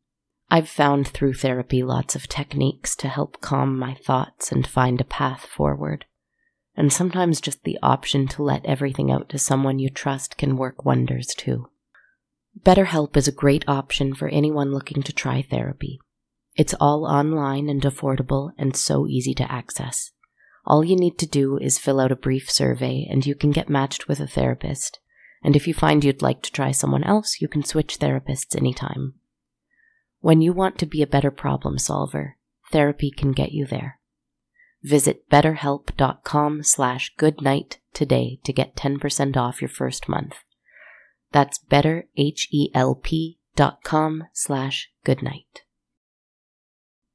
I've 0.51 0.69
found 0.69 1.09
through 1.09 1.35
therapy 1.35 1.83
lots 1.83 2.15
of 2.15 2.29
techniques 2.29 2.95
to 2.97 3.09
help 3.09 3.41
calm 3.41 3.79
my 3.79 3.95
thoughts 3.95 4.53
and 4.53 4.67
find 4.67 5.01
a 5.01 5.05
path 5.05 5.47
forward. 5.47 6.05
And 6.77 6.93
sometimes 6.93 7.41
just 7.41 7.65
the 7.65 7.79
option 7.83 8.29
to 8.29 8.43
let 8.43 8.65
everything 8.65 9.11
out 9.11 9.29
to 9.31 9.39
someone 9.39 9.79
you 9.79 9.91
trust 9.91 10.37
can 10.37 10.57
work 10.57 10.85
wonders 10.85 11.35
too. 11.35 11.69
BetterHelp 12.63 13.17
is 13.17 13.29
a 13.29 13.33
great 13.33 13.65
option 13.69 14.15
for 14.15 14.29
anyone 14.29 14.73
looking 14.73 15.03
to 15.03 15.13
try 15.13 15.43
therapy. 15.43 16.01
It's 16.55 16.75
all 16.81 17.05
online 17.05 17.69
and 17.69 17.83
affordable 17.83 18.53
and 18.57 18.75
so 18.75 19.07
easy 19.07 19.35
to 19.35 19.53
access. 19.53 20.13
All 20.65 20.83
you 20.83 20.97
need 20.97 21.19
to 21.19 21.27
do 21.27 21.59
is 21.59 21.79
fill 21.79 22.01
out 22.01 22.11
a 22.11 22.17
brief 22.17 22.51
survey 22.51 23.07
and 23.09 23.27
you 23.27 23.35
can 23.35 23.51
get 23.51 23.69
matched 23.69 24.09
with 24.09 24.21
a 24.21 24.27
therapist. 24.27 25.01
And 25.43 25.55
if 25.55 25.69
you 25.69 25.75
find 25.75 26.03
you'd 26.03 26.23
like 26.23 26.43
to 26.43 26.53
try 26.53 26.73
someone 26.73 27.05
else, 27.05 27.41
you 27.41 27.47
can 27.47 27.63
switch 27.63 27.99
therapists 27.99 28.57
anytime. 28.57 29.15
When 30.21 30.41
you 30.41 30.53
want 30.53 30.79
to 30.79 30.87
be 30.87 31.03
a 31.03 31.07
better 31.07 31.31
problem 31.31 31.79
solver, 31.79 32.37
therapy 32.73 33.11
can 33.11 33.33
get 33.33 33.53
you 33.53 33.67
there. 33.67 34.01
Visit 34.83 35.29
betterhelp.com 35.29 36.63
slash 36.63 37.13
goodnight 37.17 37.79
today 37.93 38.41
to 38.45 38.53
get 38.53 38.77
10% 38.77 39.37
off 39.37 39.61
your 39.61 39.69
first 39.69 40.09
month. 40.09 40.37
That's 41.37 41.59
betterhelp.com 41.59 44.25
slash 44.33 44.89
goodnight. 45.05 45.65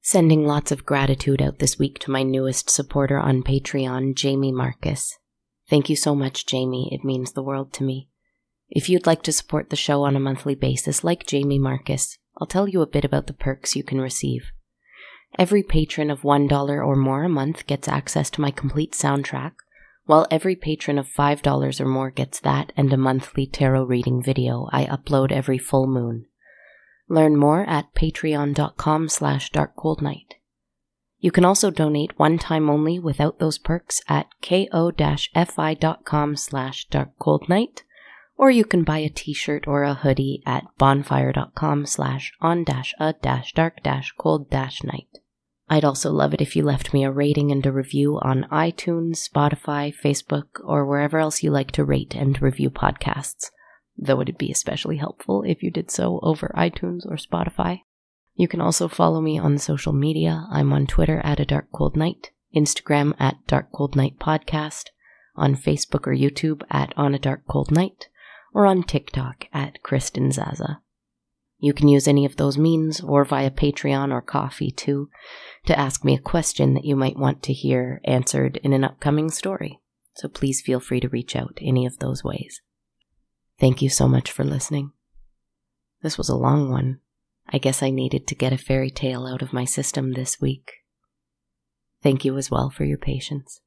Sending 0.04 0.46
lots 0.46 0.72
of 0.72 0.86
gratitude 0.86 1.42
out 1.42 1.58
this 1.58 1.80
week 1.80 1.98
to 1.98 2.12
my 2.12 2.22
newest 2.22 2.70
supporter 2.70 3.18
on 3.18 3.42
Patreon, 3.42 4.14
Jamie 4.14 4.52
Marcus. 4.52 5.18
Thank 5.68 5.90
you 5.90 5.96
so 5.96 6.14
much, 6.14 6.46
Jamie. 6.46 6.94
It 6.94 7.04
means 7.04 7.32
the 7.32 7.42
world 7.42 7.74
to 7.74 7.84
me. 7.84 8.10
If 8.70 8.90
you'd 8.90 9.08
like 9.08 9.24
to 9.24 9.32
support 9.32 9.72
the 9.72 9.76
show 9.76 10.04
on 10.04 10.16
a 10.16 10.20
monthly 10.20 10.54
basis, 10.54 11.04
like 11.04 11.26
Jamie 11.26 11.58
Marcus, 11.58 12.20
I'll 12.38 12.46
tell 12.46 12.68
you 12.68 12.84
a 12.84 12.88
bit 12.88 13.04
about 13.04 13.26
the 13.26 13.34
perks 13.34 13.76
you 13.76 13.84
can 13.84 14.00
receive. 14.00 14.52
Every 15.40 15.64
patron 15.64 16.12
of 16.12 16.22
$1 16.22 16.70
or 16.70 16.96
more 16.96 17.24
a 17.24 17.28
month 17.28 17.66
gets 17.66 17.88
access 17.88 18.30
to 18.30 18.42
my 18.42 18.52
complete 18.52 18.92
soundtrack, 18.92 19.54
while 20.06 20.28
every 20.32 20.56
patron 20.56 20.98
of 20.98 21.08
$5 21.08 21.80
or 21.80 21.86
more 21.86 22.12
gets 22.12 22.40
that 22.40 22.74
and 22.76 22.92
a 22.92 22.98
monthly 22.98 23.46
tarot 23.46 23.84
reading 23.84 24.22
video 24.22 24.68
I 24.72 24.86
upload 24.86 25.32
every 25.32 25.58
full 25.58 25.88
moon. 25.88 26.26
Learn 27.08 27.36
more 27.36 27.66
at 27.66 27.94
patreon.com 27.94 29.10
slash 29.10 29.52
darkcoldnight. 29.52 30.34
You 31.20 31.32
can 31.32 31.46
also 31.46 31.70
donate 31.70 32.18
one 32.18 32.40
time 32.40 32.70
only 32.70 32.98
without 32.98 33.40
those 33.40 33.58
perks 33.58 34.02
at 34.08 34.28
ko-fi.com 34.42 36.36
slash 36.36 36.88
darkcoldnight 36.90 37.84
or 38.42 38.50
you 38.50 38.66
can 38.66 38.84
buy 38.84 38.98
a 38.98 39.10
t-shirt 39.10 39.68
or 39.68 39.84
a 39.84 39.94
hoodie 39.94 40.42
at 40.48 40.66
bonfire.com 40.80 41.86
slash 41.86 42.34
on 42.42 42.66
I'd 45.72 45.86
also 45.86 46.12
love 46.12 46.34
it 46.34 46.42
if 46.42 46.58
you 46.58 46.64
left 46.64 46.94
me 46.94 47.06
a 47.06 47.12
rating 47.12 47.50
and 47.50 47.66
a 47.66 47.72
review 47.72 48.20
on 48.22 48.46
iTunes, 48.52 49.26
Spotify, 49.26 49.96
Facebook, 49.96 50.48
or 50.66 50.86
wherever 50.86 51.18
else 51.18 51.44
you 51.44 51.50
like 51.50 51.72
to 51.72 51.86
rate 51.86 52.14
and 52.14 52.42
review 52.42 52.70
podcasts, 52.70 53.52
though 53.98 54.20
it'd 54.20 54.38
be 54.38 54.52
especially 54.52 54.98
helpful 54.98 55.44
if 55.44 55.64
you 55.64 55.72
did 55.72 55.90
so 55.90 56.20
over 56.24 56.54
iTunes 56.58 57.06
or 57.06 57.16
Spotify. 57.16 57.80
You 58.36 58.50
can 58.50 58.60
also 58.60 58.90
follow 58.90 59.22
me 59.22 59.40
on 59.40 59.58
social 59.58 59.94
media. 59.94 60.46
I'm 60.52 60.74
on 60.74 60.88
Twitter 60.88 61.22
at 61.24 61.40
a 61.40 61.46
dark 61.46 61.72
cold 61.72 61.96
night, 61.96 62.32
Instagram 62.54 63.14
at 63.18 63.38
dark 63.48 63.72
cold 63.72 63.96
night 63.96 64.20
podcast, 64.20 64.88
on 65.38 65.56
Facebook 65.56 66.06
or 66.06 66.14
YouTube 66.14 66.64
at 66.70 66.94
on 66.98 67.16
a 67.16 67.20
dark 67.20 67.44
cold 67.50 67.72
night, 67.72 68.10
or 68.54 68.66
on 68.66 68.84
TikTok 68.84 69.46
at 69.54 69.82
Kristen 69.84 70.34
Zaza. 70.34 70.82
You 71.64 71.74
can 71.74 71.88
use 71.88 72.08
any 72.08 72.26
of 72.26 72.38
those 72.38 72.58
means 72.58 73.02
or 73.02 73.24
via 73.24 73.52
Patreon 73.52 74.12
or 74.12 74.24
Ko-fi 74.24 74.72
too 74.76 75.10
to 75.68 75.78
ask 75.78 76.04
me 76.04 76.16
a 76.16 76.20
question 76.20 76.74
that 76.74 76.86
you 76.86 76.96
might 76.96 77.20
want 77.20 77.44
to 77.44 77.54
hear 77.54 78.02
answered 78.04 78.58
in 78.64 78.74
an 78.74 78.84
upcoming 78.84 79.30
story. 79.30 79.80
So 80.16 80.28
please 80.28 80.60
feel 80.60 80.80
free 80.80 81.00
to 81.00 81.08
reach 81.08 81.36
out 81.36 81.60
any 81.62 81.86
of 81.86 82.00
those 82.00 82.24
ways. 82.24 82.62
Thank 83.60 83.80
you 83.80 83.90
so 83.90 84.08
much 84.08 84.32
for 84.32 84.44
listening. 84.44 84.92
This 86.02 86.18
was 86.18 86.30
a 86.30 86.36
long 86.36 86.72
one. 86.72 87.00
I 87.48 87.60
guess 87.60 87.84
I 87.84 87.92
needed 87.92 88.26
to 88.28 88.36
get 88.36 88.54
a 88.54 88.58
fairy 88.58 88.90
tale 88.90 89.28
out 89.28 89.44
of 89.44 89.54
my 89.54 89.66
system 89.66 90.14
this 90.14 90.42
week. 90.42 90.72
Thank 92.02 92.26
you 92.26 92.38
as 92.38 92.50
well 92.50 92.72
for 92.72 92.86
your 92.86 92.98
patience. 92.98 93.62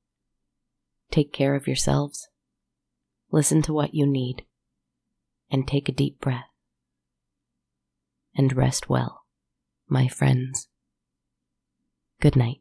Take 1.12 1.32
care 1.32 1.54
of 1.54 1.68
yourselves. 1.68 2.26
Listen 3.30 3.62
to 3.62 3.72
what 3.72 3.94
you 3.94 4.04
need 4.04 4.44
and 5.48 5.68
take 5.68 5.88
a 5.88 5.92
deep 5.92 6.20
breath. 6.20 6.53
And 8.36 8.56
rest 8.56 8.88
well, 8.88 9.22
my 9.88 10.08
friends. 10.08 10.68
Good 12.20 12.36
night. 12.36 12.60